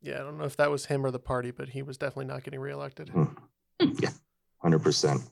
[0.00, 2.26] Yeah, I don't know if that was him or the party, but he was definitely
[2.26, 3.08] not getting reelected.
[3.08, 3.24] Hmm.
[3.80, 4.10] Yeah,
[4.58, 5.22] hundred percent.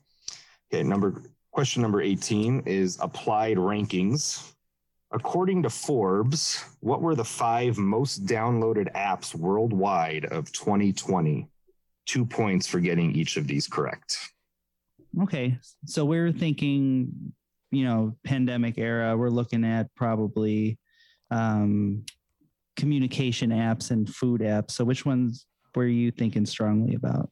[0.73, 1.21] Okay, number
[1.51, 4.53] question number eighteen is applied rankings.
[5.13, 11.49] According to Forbes, what were the five most downloaded apps worldwide of 2020?
[12.05, 14.17] Two points for getting each of these correct.
[15.21, 15.57] Okay.
[15.85, 17.33] So we're thinking,
[17.71, 20.79] you know, pandemic era, we're looking at probably
[21.29, 22.05] um,
[22.77, 24.71] communication apps and food apps.
[24.71, 25.45] So which ones
[25.75, 27.29] were you thinking strongly about?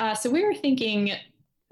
[0.00, 1.12] Uh, so we were thinking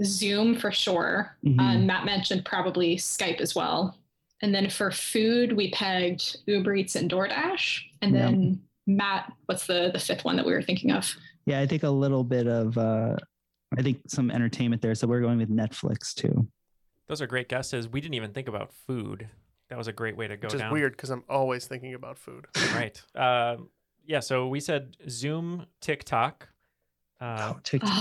[0.05, 1.36] Zoom for sure.
[1.44, 1.59] Mhm.
[1.59, 3.98] Uh, Matt mentioned probably Skype as well.
[4.43, 7.80] And then for food, we pegged Uber Eats and DoorDash.
[8.03, 8.20] And Yeah.
[8.26, 11.14] then Matt, what's the the fifth one that we were thinking of?
[11.47, 13.16] Yeah, I think a little bit of, uh,
[13.78, 14.95] I think some entertainment there.
[14.95, 16.49] So we're going with Netflix too.
[17.07, 17.88] Those are great guesses.
[17.88, 19.28] We didn't even think about food.
[19.68, 20.72] That was a great way to go Which is down.
[20.72, 22.47] weird because I'm always thinking about food.
[22.74, 23.01] right.
[23.14, 23.68] Um,
[24.07, 24.20] yeah.
[24.20, 26.49] So we said Zoom, TikTok,
[27.20, 27.93] uh, TikTok.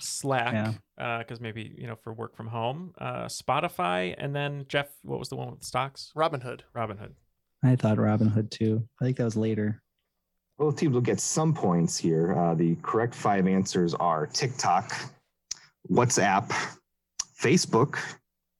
[0.00, 0.74] Slack,
[1.18, 4.88] because maybe you know for work from home, uh, Spotify, and then Jeff.
[5.02, 6.12] What was the one with stocks?
[6.16, 6.60] Robinhood.
[6.76, 7.12] Robinhood.
[7.64, 8.86] I thought Robinhood too.
[9.00, 9.82] I think that was later.
[10.58, 12.38] Both teams will get some points here.
[12.38, 14.94] Uh, the correct five answers are TikTok,
[15.90, 16.50] WhatsApp,
[17.40, 17.98] Facebook,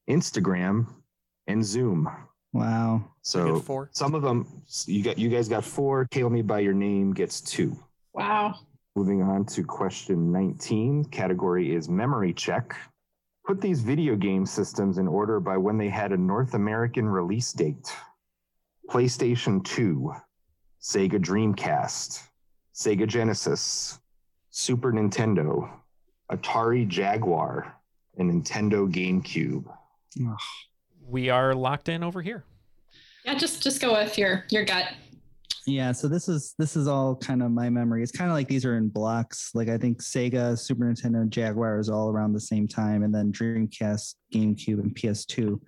[0.09, 0.87] Instagram,
[1.47, 2.11] and Zoom.
[2.53, 3.05] Wow.
[3.23, 3.89] So four.
[3.93, 4.47] some of them
[4.87, 6.07] you got you guys got four.
[6.11, 7.77] Kill me by your name gets two.
[8.13, 8.57] Wow.
[8.95, 11.07] Moving on to question 19.
[11.07, 12.77] Category is memory check.
[13.47, 17.53] Put these video game systems in order by when they had a North American release
[17.53, 17.91] date.
[18.91, 20.13] PlayStation 2,
[20.83, 22.23] Sega Dreamcast,
[22.75, 23.99] Sega Genesis,
[24.51, 25.71] Super Nintendo,
[26.31, 27.75] Atari Jaguar,
[28.19, 29.65] and Nintendo GameCube.
[31.09, 32.45] We are locked in over here.
[33.25, 34.93] Yeah, just just go with your your gut.
[35.67, 38.03] Yeah, so this is this is all kind of my memory.
[38.03, 39.51] It's kind of like these are in blocks.
[39.55, 43.33] Like I think Sega, Super Nintendo, Jaguar is all around the same time, and then
[43.33, 45.61] Dreamcast, GameCube, and PS2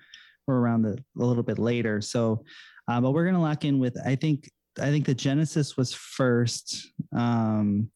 [0.47, 2.01] were around the, a little bit later.
[2.01, 2.45] So,
[2.89, 6.91] uh, but we're gonna lock in with I think I think the Genesis was first,
[7.15, 7.89] um,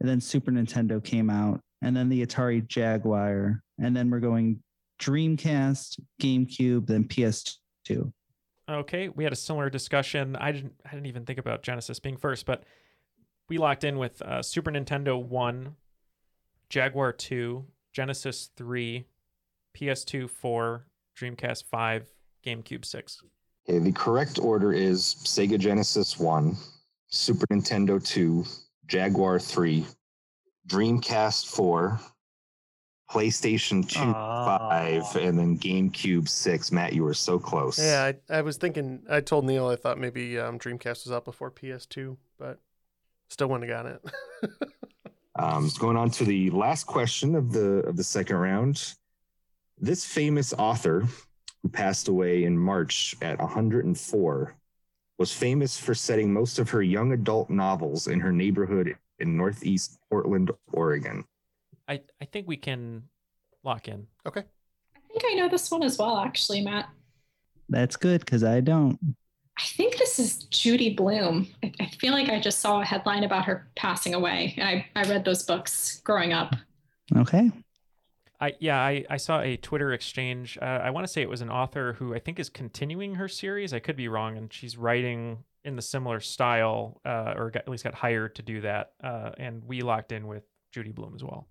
[0.00, 4.62] and then Super Nintendo came out, and then the Atari Jaguar, and then we're going
[5.00, 8.12] Dreamcast, GameCube, then PS2.
[8.70, 10.36] Okay, we had a similar discussion.
[10.36, 12.62] I didn't I didn't even think about Genesis being first, but
[13.48, 15.74] we locked in with uh, Super Nintendo 1,
[16.68, 19.04] Jaguar 2, Genesis 3,
[19.76, 20.86] PS2 4,
[21.18, 22.06] Dreamcast 5,
[22.46, 23.22] GameCube 6.
[23.68, 26.56] Okay, the correct order is Sega Genesis 1,
[27.08, 28.44] Super Nintendo 2,
[28.86, 29.84] Jaguar 3,
[30.68, 32.00] Dreamcast 4,
[33.10, 36.72] PlayStation 2 5, and then GameCube 6.
[36.72, 37.78] Matt, you were so close.
[37.78, 39.02] Yeah, I, I was thinking.
[39.08, 42.58] I told Neal I thought maybe um, Dreamcast was out before PS2, but
[43.28, 44.50] still wouldn't have gotten it.
[45.40, 48.94] Um, going on to the last question of the of the second round.
[49.78, 51.06] This famous author,
[51.62, 54.54] who passed away in March at 104,
[55.18, 59.98] was famous for setting most of her young adult novels in her neighborhood in Northeast
[60.10, 61.24] Portland, Oregon.
[61.90, 63.02] I, I think we can
[63.64, 64.06] lock in.
[64.24, 64.44] Okay.
[64.96, 66.88] I think I know this one as well, actually, Matt.
[67.68, 68.98] That's good because I don't.
[69.58, 71.48] I think this is Judy Blume.
[71.64, 74.54] I, I feel like I just saw a headline about her passing away.
[74.56, 76.54] And I, I read those books growing up.
[77.16, 77.50] Okay.
[78.40, 80.56] I yeah, I, I saw a Twitter exchange.
[80.62, 83.28] Uh, I want to say it was an author who I think is continuing her
[83.28, 83.74] series.
[83.74, 87.68] I could be wrong, and she's writing in the similar style, uh, or got, at
[87.68, 88.92] least got hired to do that.
[89.02, 91.49] Uh, and we locked in with Judy Blume as well.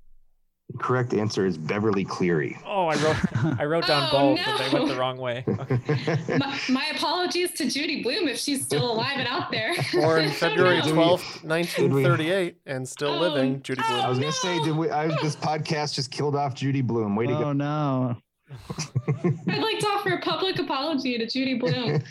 [0.72, 2.58] The correct answer is Beverly Cleary.
[2.66, 5.44] Oh, I wrote I wrote down Oh, both, and they went the wrong way.
[5.48, 9.74] my, my apologies to Judy Blume if she's still alive and out there.
[9.94, 14.02] Born February 12th, 1938, and still Oh, living, Judy oh, Blume.
[14.02, 14.92] I was gonna say, did we?
[14.92, 17.16] I, this podcast just killed off Judy Blume.
[17.16, 17.54] Way to Oh go!
[17.54, 18.18] no.
[19.08, 22.02] I'd like to offer a public apology to Judy Blume.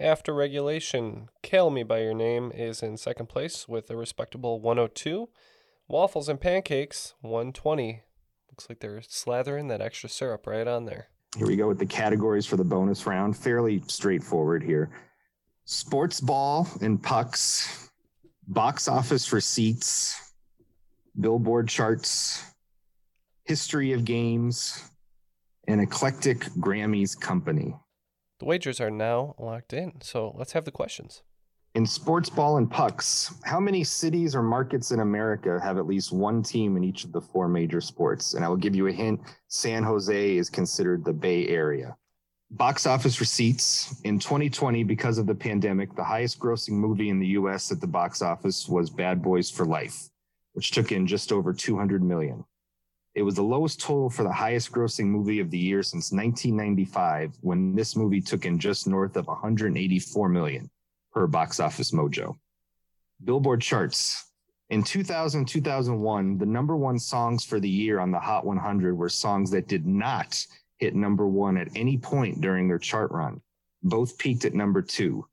[0.00, 5.28] After regulation, Kale Me by Your Name is in second place with a respectable 102.
[5.88, 8.02] Waffles and Pancakes, 120.
[8.50, 11.08] Looks like they're slathering that extra syrup right on there.
[11.36, 13.36] Here we go with the categories for the bonus round.
[13.36, 14.90] Fairly straightforward here.
[15.66, 17.90] Sports ball and pucks,
[18.46, 20.32] box office receipts,
[21.20, 22.44] billboard charts,
[23.44, 24.90] history of games,
[25.68, 27.74] and eclectic Grammys company.
[28.38, 31.22] The wagers are now locked in, so let's have the questions.
[31.74, 36.12] In sports ball and pucks, how many cities or markets in America have at least
[36.12, 38.34] one team in each of the four major sports?
[38.34, 41.96] And I will give you a hint San Jose is considered the Bay Area.
[42.52, 47.34] Box office receipts in 2020, because of the pandemic, the highest grossing movie in the
[47.38, 50.10] US at the box office was Bad Boys for Life,
[50.52, 52.44] which took in just over 200 million.
[53.16, 57.36] It was the lowest total for the highest grossing movie of the year since 1995,
[57.40, 60.70] when this movie took in just north of 184 million
[61.14, 62.36] per Box Office Mojo.
[63.22, 64.32] Billboard charts.
[64.70, 69.08] In 2000 2001, the number one songs for the year on the Hot 100 were
[69.08, 70.44] songs that did not
[70.78, 73.40] hit number one at any point during their chart run.
[73.82, 75.26] Both peaked at number two,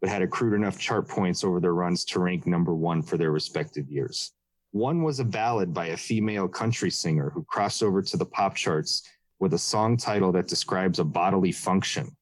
[0.00, 3.30] but had accrued enough chart points over their runs to rank number one for their
[3.30, 4.32] respective years.
[4.70, 8.54] One was a ballad by a female country singer who crossed over to the pop
[8.54, 9.02] charts
[9.40, 12.16] with a song title that describes a bodily function.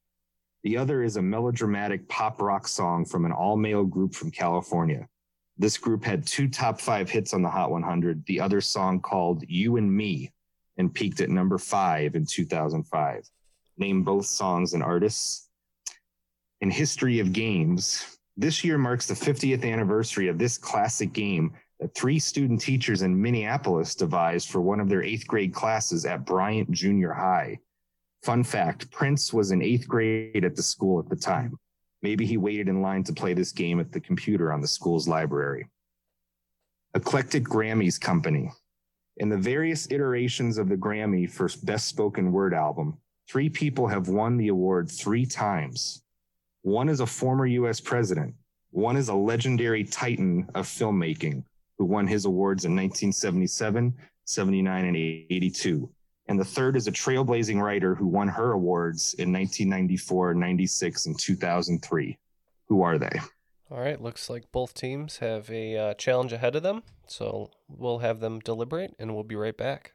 [0.62, 5.08] The other is a melodramatic pop rock song from an all male group from California.
[5.58, 9.44] This group had two top five hits on the Hot 100, the other song called
[9.48, 10.32] You and Me,
[10.76, 13.30] and peaked at number five in 2005.
[13.78, 15.48] Name both songs and artists.
[16.60, 21.94] In history of games, this year marks the 50th anniversary of this classic game that
[21.94, 26.70] three student teachers in Minneapolis devised for one of their eighth grade classes at Bryant
[26.70, 27.58] Junior High.
[28.26, 31.56] Fun fact Prince was in eighth grade at the school at the time.
[32.02, 35.06] Maybe he waited in line to play this game at the computer on the school's
[35.06, 35.68] library.
[36.96, 38.50] Eclectic Grammys Company.
[39.18, 42.98] In the various iterations of the Grammy for Best Spoken Word album,
[43.28, 46.02] three people have won the award three times.
[46.62, 48.34] One is a former US president,
[48.72, 51.44] one is a legendary titan of filmmaking
[51.78, 55.88] who won his awards in 1977, 79, and 82
[56.28, 61.18] and the third is a trailblazing writer who won her awards in 1994, 96, and
[61.18, 62.18] 2003.
[62.68, 63.20] Who are they?
[63.70, 67.98] All right, looks like both teams have a uh, challenge ahead of them, so we'll
[67.98, 69.92] have them deliberate and we'll be right back.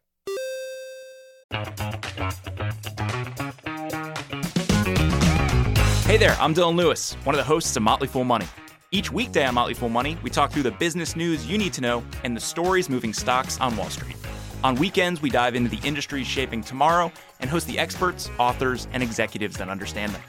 [6.06, 8.48] Hey there, I'm Dylan Lewis, one of the hosts of Motley Fool Money.
[8.92, 11.82] Each weekday on Motley Fool Money, we talk through the business news you need to
[11.82, 14.18] know and the stories moving stocks on Wall Street.
[14.64, 19.02] On weekends, we dive into the industries shaping tomorrow and host the experts, authors, and
[19.02, 20.22] executives that understand them.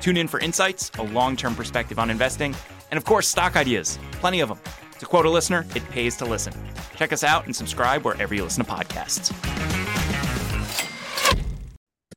[0.00, 2.54] Tune in for insights, a long term perspective on investing,
[2.90, 3.98] and of course, stock ideas.
[4.12, 4.60] Plenty of them.
[4.98, 6.52] To quote a listener, it pays to listen.
[6.96, 9.32] Check us out and subscribe wherever you listen to podcasts.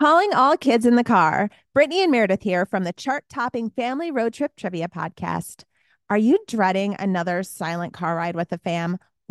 [0.01, 1.49] Calling all kids in the car.
[1.73, 5.63] Brittany and Meredith here from the chart topping Family Road Trip Trivia Podcast.
[6.09, 8.97] Are you dreading another silent car ride with the fam?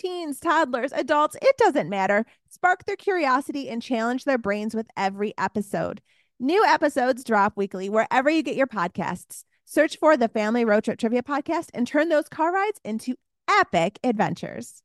[0.00, 2.24] teens, toddlers, adults, it doesn't matter.
[2.48, 6.00] Spark their curiosity and challenge their brains with every episode.
[6.38, 9.44] New episodes drop weekly wherever you get your podcasts.
[9.66, 13.14] Search for the Family Road Trip Trivia Podcast and turn those car rides into
[13.48, 14.82] epic adventures.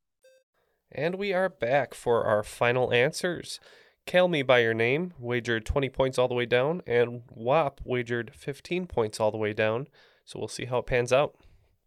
[0.91, 3.59] And we are back for our final answers.
[4.05, 8.31] Call Me By Your Name wagered 20 points all the way down, and WAP wagered
[8.35, 9.87] 15 points all the way down.
[10.25, 11.35] So we'll see how it pans out.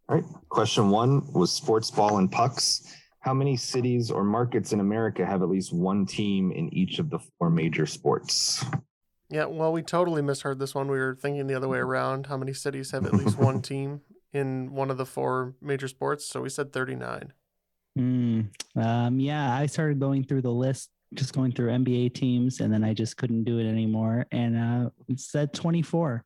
[0.08, 0.24] All right.
[0.48, 2.94] Question one was sports ball and pucks.
[3.28, 7.10] How many cities or markets in America have at least one team in each of
[7.10, 8.64] the four major sports?
[9.28, 10.88] Yeah, well, we totally misheard this one.
[10.88, 12.24] We were thinking the other way around.
[12.24, 14.00] How many cities have at least one team
[14.32, 16.24] in one of the four major sports?
[16.24, 17.34] So we said 39.
[17.98, 22.72] Mm, um, yeah, I started going through the list, just going through NBA teams, and
[22.72, 24.24] then I just couldn't do it anymore.
[24.32, 26.24] And uh, it said 24.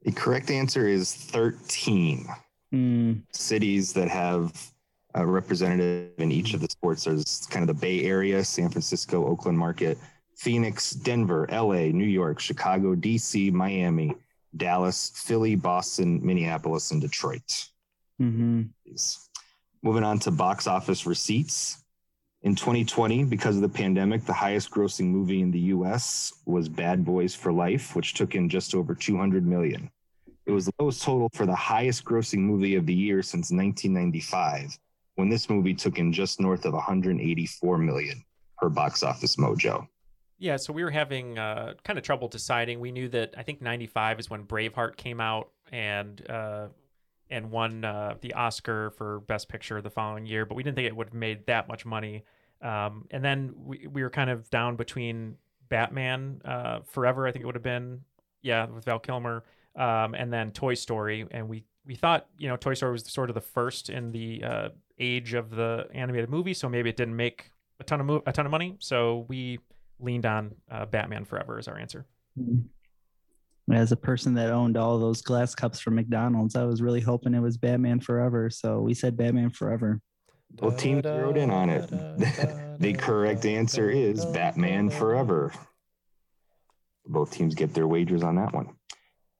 [0.00, 2.26] The correct answer is 13
[2.72, 3.22] mm.
[3.32, 4.71] cities that have
[5.14, 7.04] a representative in each of the sports.
[7.04, 9.98] There's kind of the Bay Area, San Francisco, Oakland market,
[10.36, 14.14] Phoenix, Denver, LA, New York, Chicago, DC, Miami,
[14.56, 17.68] Dallas, Philly, Boston, Minneapolis, and Detroit.
[18.20, 18.62] Mm-hmm.
[19.82, 21.78] Moving on to box office receipts.
[22.42, 27.04] In 2020, because of the pandemic, the highest grossing movie in the US was Bad
[27.04, 29.88] Boys for Life, which took in just over 200 million.
[30.46, 34.76] It was the lowest total for the highest grossing movie of the year since 1995,
[35.16, 38.24] when this movie took in just north of 184 million
[38.58, 39.86] per box office mojo.
[40.38, 42.80] Yeah, so we were having uh, kind of trouble deciding.
[42.80, 46.66] We knew that I think '95 is when Braveheart came out and uh,
[47.30, 50.86] and won uh, the Oscar for Best Picture the following year, but we didn't think
[50.86, 52.24] it would have made that much money.
[52.60, 55.36] Um, and then we, we were kind of down between
[55.68, 58.02] Batman uh, Forever, I think it would have been,
[58.42, 59.44] yeah, with Val Kilmer,
[59.74, 61.26] um, and then Toy Story.
[61.30, 64.42] And we we thought you know Toy Story was sort of the first in the
[64.44, 64.68] uh,
[64.98, 68.32] age of the animated movie, so maybe it didn't make a ton of mo- a
[68.32, 68.76] ton of money.
[68.78, 69.58] So we
[69.98, 72.06] leaned on uh, Batman Forever as our answer.
[73.70, 77.34] As a person that owned all those glass cups from McDonald's, I was really hoping
[77.34, 78.50] it was Batman Forever.
[78.50, 80.00] So we said Batman Forever.
[80.50, 81.88] Both teams zeroed in on it.
[82.78, 85.52] the correct answer is Batman Forever.
[87.06, 88.76] Both teams get their wagers on that one.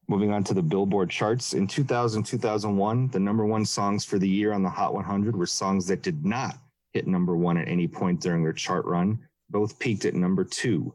[0.09, 1.55] Moving on to the Billboard charts.
[1.55, 5.47] In 2000, 2001, the number one songs for the year on the Hot 100 were
[5.47, 6.59] songs that did not
[6.93, 9.19] hit number one at any point during their chart run.
[9.49, 10.95] Both peaked at number two.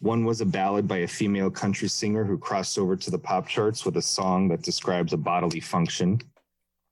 [0.00, 3.46] One was a ballad by a female country singer who crossed over to the pop
[3.46, 6.20] charts with a song that describes a bodily function.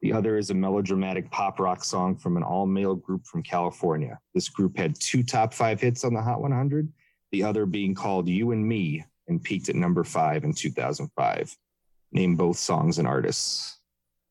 [0.03, 4.19] The other is a melodramatic pop rock song from an all male group from California.
[4.35, 6.93] This group had two top five hits on the Hot 100,
[7.33, 11.57] the other being called You and Me and peaked at number five in 2005.
[12.13, 13.79] Name both songs and artists.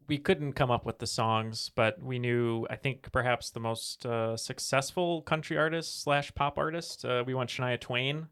[0.07, 4.05] We couldn't come up with the songs, but we knew, I think, perhaps the most
[4.05, 7.03] uh, successful country artist slash pop artist.
[7.03, 8.27] Uh, we went Shania Twain.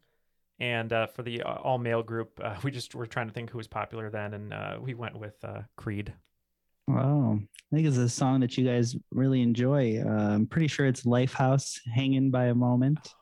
[0.58, 3.58] And uh, for the all male group, uh, we just were trying to think who
[3.58, 6.14] was popular then, and uh, we went with uh, Creed.
[6.88, 7.38] Wow.
[7.40, 10.00] I think it's a song that you guys really enjoy.
[10.00, 13.12] Uh, I'm pretty sure it's Lifehouse, Hanging by a Moment.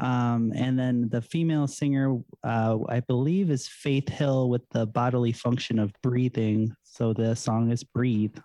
[0.00, 5.32] Um, and then the female singer, uh, I believe, is Faith Hill with the bodily
[5.32, 6.74] function of breathing.
[6.82, 8.36] So the song is Breathe.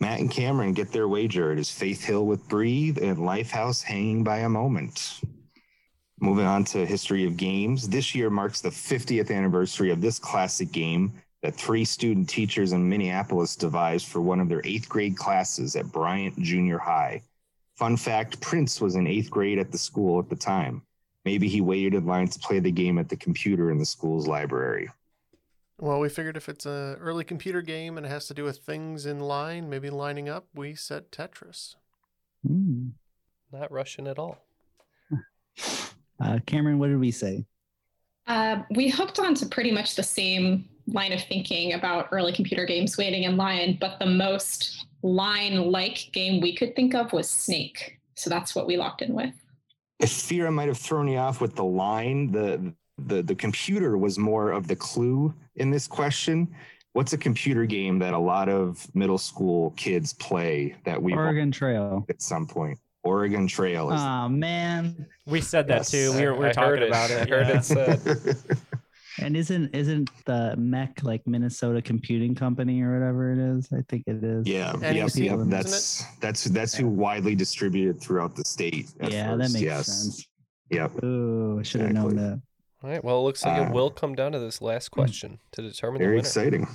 [0.00, 1.52] Matt and Cameron get their wager.
[1.52, 5.20] It is Faith Hill with Breathe and Lifehouse Hanging by a Moment.
[6.20, 7.88] Moving on to history of games.
[7.88, 11.12] This year marks the 50th anniversary of this classic game
[11.42, 15.90] that three student teachers in Minneapolis devised for one of their eighth grade classes at
[15.90, 17.22] Bryant Junior High.
[17.76, 20.82] Fun fact Prince was in eighth grade at the school at the time.
[21.24, 24.26] Maybe he waited in line to play the game at the computer in the school's
[24.26, 24.90] library.
[25.78, 28.58] Well, we figured if it's an early computer game and it has to do with
[28.58, 31.76] things in line, maybe lining up, we said Tetris.
[32.48, 32.92] Mm.
[33.52, 34.38] Not Russian at all.
[36.20, 37.44] Uh, Cameron, what did we say?
[38.28, 42.64] Uh, we hooked on to pretty much the same line of thinking about early computer
[42.64, 47.28] games waiting in line, but the most line like game we could think of was
[47.28, 47.98] Snake.
[48.14, 49.34] So that's what we locked in with.
[49.98, 54.18] If Fira might have thrown you off with the line, the the the computer was
[54.18, 56.48] more of the clue in this question.
[56.92, 61.50] What's a computer game that a lot of middle school kids play that we Oregon
[61.50, 62.78] Trail at some point?
[63.02, 63.90] Oregon Trail.
[63.90, 65.90] Is Oh man, we said that Yes.
[65.90, 66.12] too.
[66.12, 66.88] We were, we were talking it.
[66.88, 67.22] about it.
[67.22, 67.56] I heard yeah.
[67.56, 68.36] it said.
[69.20, 73.68] and isn't isn't the MEC like Minnesota Computing Company or whatever it is?
[73.72, 74.46] I think it is.
[74.46, 75.38] Yeah, NEC, yep, yep.
[75.40, 75.50] it?
[75.50, 78.90] That's that's that's who widely distributed throughout the state.
[79.00, 79.86] at Yeah, that makes yes.
[79.86, 80.26] sense.
[80.70, 81.04] Yep.
[81.04, 82.40] Ooh, I should have known that.
[82.82, 83.04] All right.
[83.04, 85.98] Well, it looks like it Uh, will come down to this last question to determine
[86.00, 86.26] the Very winner.
[86.26, 86.66] exciting.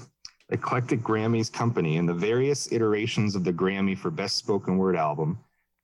[0.50, 1.98] Eclectic Grammys Company.
[1.98, 5.38] In the various iterations of the Grammy for Best Spoken Word Album,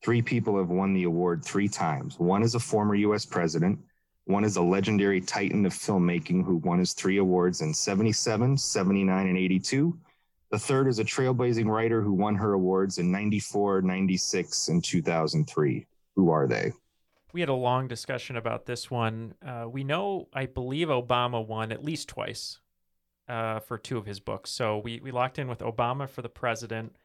[0.04, 2.18] three people have won the award three times.
[2.20, 3.26] One is a former U.S.
[3.26, 3.80] president.
[4.26, 9.28] One is a legendary titan of filmmaking who won his three awards in 77, 79,
[9.28, 9.98] and 82.
[10.50, 15.86] The third is a trailblazing writer who won her awards in 94, 96, and 2003.
[16.16, 16.72] Who are they?
[17.34, 19.34] We had a long discussion about this one.
[19.46, 22.60] Uh, we know, I believe, Obama won at least twice
[23.28, 24.52] uh, for two of his books.
[24.52, 26.96] So we, we locked in with Obama for the president.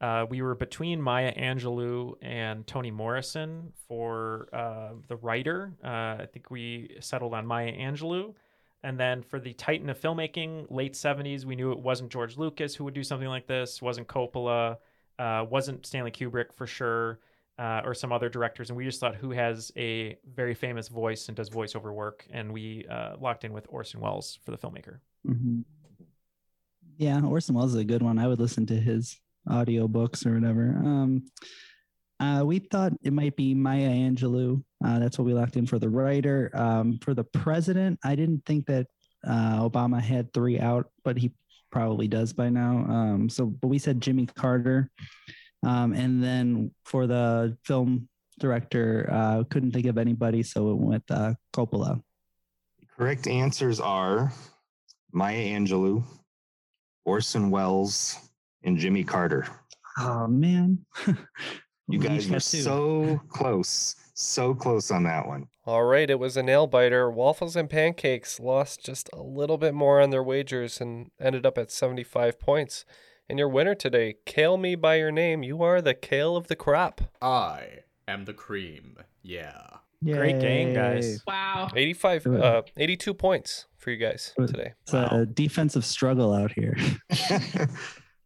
[0.00, 5.74] Uh, we were between Maya Angelou and Toni Morrison for uh, the writer.
[5.84, 8.34] Uh, I think we settled on Maya Angelou.
[8.82, 12.74] And then for the titan of filmmaking, late 70s, we knew it wasn't George Lucas
[12.74, 14.78] who would do something like this, wasn't Coppola,
[15.18, 17.20] uh, wasn't Stanley Kubrick for sure,
[17.58, 18.70] uh, or some other directors.
[18.70, 22.26] And we just thought who has a very famous voice and does voiceover work.
[22.30, 25.00] And we uh, locked in with Orson Welles for the filmmaker.
[25.26, 25.60] hmm
[26.96, 28.18] Yeah, Orson Welles is a good one.
[28.18, 30.76] I would listen to his audiobooks or whatever.
[30.84, 31.24] Um,
[32.20, 34.62] uh, we thought it might be Maya Angelou.
[34.84, 36.50] Uh, that's what we locked in for the writer.
[36.54, 38.86] Um, for the president, I didn't think that
[39.26, 41.32] uh, Obama had three out, but he
[41.72, 42.84] probably does by now.
[42.88, 44.90] Um, so, but we said Jimmy Carter.
[45.66, 51.04] Um, and then for the film director, uh, couldn't think of anybody, so it went
[51.08, 52.02] with uh, Coppola.
[52.98, 54.32] Correct answers are
[55.12, 56.04] Maya Angelou,
[57.04, 58.29] Orson Welles,
[58.64, 59.46] and Jimmy Carter.
[59.98, 60.78] Oh man,
[61.88, 65.46] You guys each were so close, so close on that one.
[65.66, 67.10] All right, it was a nail biter.
[67.10, 71.58] Waffles and Pancakes lost just a little bit more on their wagers and ended up
[71.58, 72.84] at 75 points.
[73.28, 76.56] And your winner today, Kale Me by Your Name, you are the kale of the
[76.56, 77.00] crop.
[77.22, 78.96] I am the cream.
[79.22, 79.66] Yeah.
[80.02, 81.22] Great game, guys.
[81.26, 81.68] Wow.
[81.76, 84.72] 85, uh, 82 points for you guys today.
[84.82, 86.76] It's a defensive struggle out here.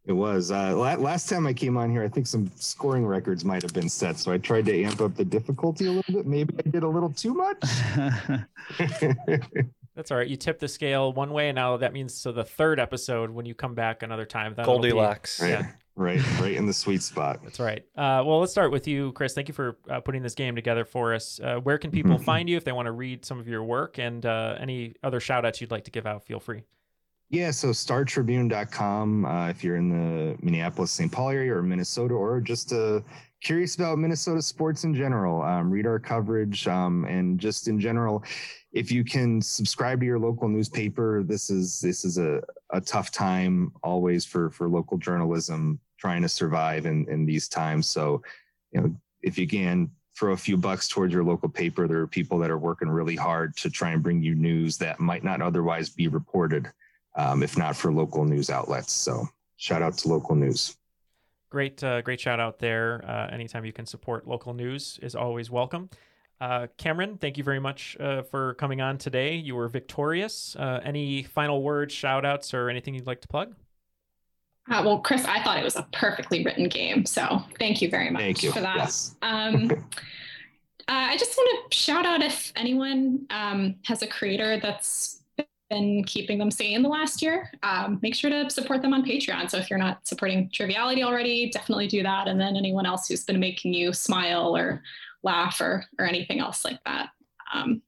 [0.07, 0.51] It was.
[0.51, 3.89] Uh, last time I came on here, I think some scoring records might have been
[3.89, 4.19] set.
[4.19, 6.27] So I tried to amp up the difficulty a little bit.
[6.27, 7.57] Maybe I did a little too much.
[9.95, 10.27] That's all right.
[10.27, 13.45] You tip the scale one way, and now that means so the third episode when
[13.45, 14.53] you come back another time.
[14.55, 15.41] that'll be- Goldilocks.
[15.41, 17.39] Right, Yeah, right, right in the sweet spot.
[17.43, 17.79] that's right.
[17.95, 19.33] Uh, well, let's start with you, Chris.
[19.33, 21.39] Thank you for uh, putting this game together for us.
[21.41, 23.97] Uh, where can people find you if they want to read some of your work
[23.97, 26.25] and uh, any other shout outs you'd like to give out?
[26.25, 26.63] Feel free.
[27.35, 31.11] Yeah, so startribune.com uh, if you're in the Minneapolis, St.
[31.11, 33.01] Paul area or Minnesota, or just uh,
[33.41, 38.23] curious about Minnesota sports in general, um, read our coverage um, and just in general,
[38.71, 43.11] if you can subscribe to your local newspaper, this is this is a, a tough
[43.11, 47.85] time always for for local journalism trying to survive in, in these times.
[47.85, 48.23] So,
[48.71, 52.07] you know, if you can throw a few bucks towards your local paper, there are
[52.07, 55.41] people that are working really hard to try and bring you news that might not
[55.41, 56.71] otherwise be reported
[57.15, 58.93] um, if not for local news outlets.
[58.93, 60.77] So shout out to local news.
[61.49, 63.03] Great, uh, great shout out there.
[63.07, 65.89] Uh, anytime you can support local news is always welcome.
[66.41, 69.35] Uh, Cameron, thank you very much uh, for coming on today.
[69.35, 70.55] You were victorious.
[70.57, 73.55] Uh, any final words, shout outs, or anything you'd like to plug?
[74.69, 77.05] Uh, well, Chris, I thought it was a perfectly written game.
[77.05, 78.51] So thank you very much Thank you.
[78.51, 78.77] for that.
[78.77, 79.15] Yes.
[79.21, 79.77] Um, uh,
[80.87, 85.21] I just want to shout out if anyone um, has a creator that's
[85.75, 89.49] been keeping them sane the last year, um, make sure to support them on Patreon.
[89.49, 92.27] So if you're not supporting Triviality already, definitely do that.
[92.29, 94.81] And then anyone else who's been making you smile or
[95.21, 97.09] laugh or, or anything else like that.
[97.53, 97.81] Um,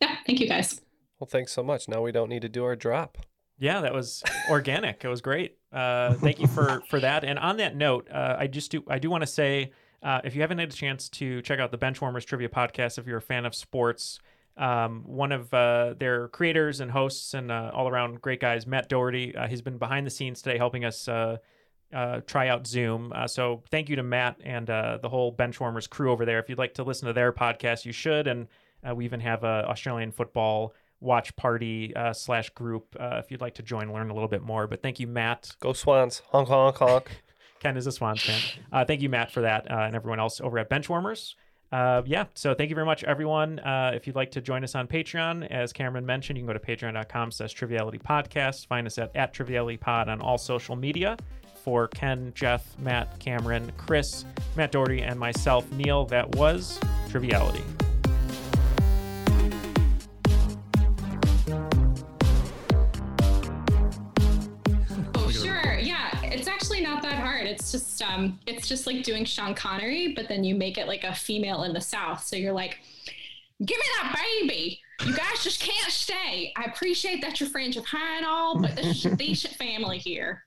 [0.00, 0.80] yeah, thank you guys.
[1.20, 1.88] Well, thanks so much.
[1.88, 3.18] Now we don't need to do our drop.
[3.58, 5.04] Yeah, that was organic.
[5.04, 5.58] it was great.
[5.72, 7.22] Uh, thank you for for that.
[7.22, 9.70] And on that note, uh, I just do I do want to say
[10.02, 13.06] uh, if you haven't had a chance to check out the Benchwarmers Trivia Podcast, if
[13.06, 14.18] you're a fan of sports,
[14.56, 18.88] um, one of uh, their creators and hosts and uh, all around great guys, Matt
[18.88, 19.34] Doherty.
[19.34, 21.38] Uh, he's been behind the scenes today helping us uh,
[21.92, 23.12] uh, try out Zoom.
[23.14, 26.38] Uh, so thank you to Matt and uh, the whole Benchwarmers crew over there.
[26.38, 28.26] If you'd like to listen to their podcast, you should.
[28.26, 28.48] And
[28.88, 33.40] uh, we even have a Australian football watch party uh, slash group uh, if you'd
[33.40, 34.66] like to join, learn a little bit more.
[34.66, 35.54] But thank you, Matt.
[35.60, 36.22] Go Swans.
[36.30, 37.22] Honk, honk, honk.
[37.60, 38.40] Ken is a Swans fan.
[38.72, 41.34] Uh, thank you, Matt, for that, uh, and everyone else over at Benchwarmers.
[41.72, 43.58] Uh, yeah, so thank you very much, everyone.
[43.60, 46.52] Uh, if you'd like to join us on Patreon, as Cameron mentioned, you can go
[46.52, 48.66] to patreon.com slash triviality podcast.
[48.66, 51.16] Find us at, at triviality pod on all social media.
[51.64, 54.24] For Ken, Jeff, Matt, Cameron, Chris,
[54.56, 57.62] Matt Doherty, and myself, Neal, that was Triviality.
[67.52, 71.04] It's just um it's just like doing Sean Connery, but then you make it like
[71.04, 72.24] a female in the South.
[72.24, 72.78] So you're like,
[73.64, 74.80] give me that baby.
[75.04, 76.52] You guys just can't stay.
[76.56, 79.98] I appreciate that you're friends with high and all, but this is a decent family
[79.98, 80.44] here.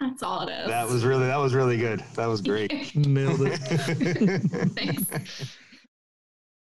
[0.00, 0.68] That's all it is.
[0.68, 2.02] That was really that was really good.
[2.14, 2.72] That was great.
[2.96, 3.58] Nailed it.
[4.74, 5.56] Thanks.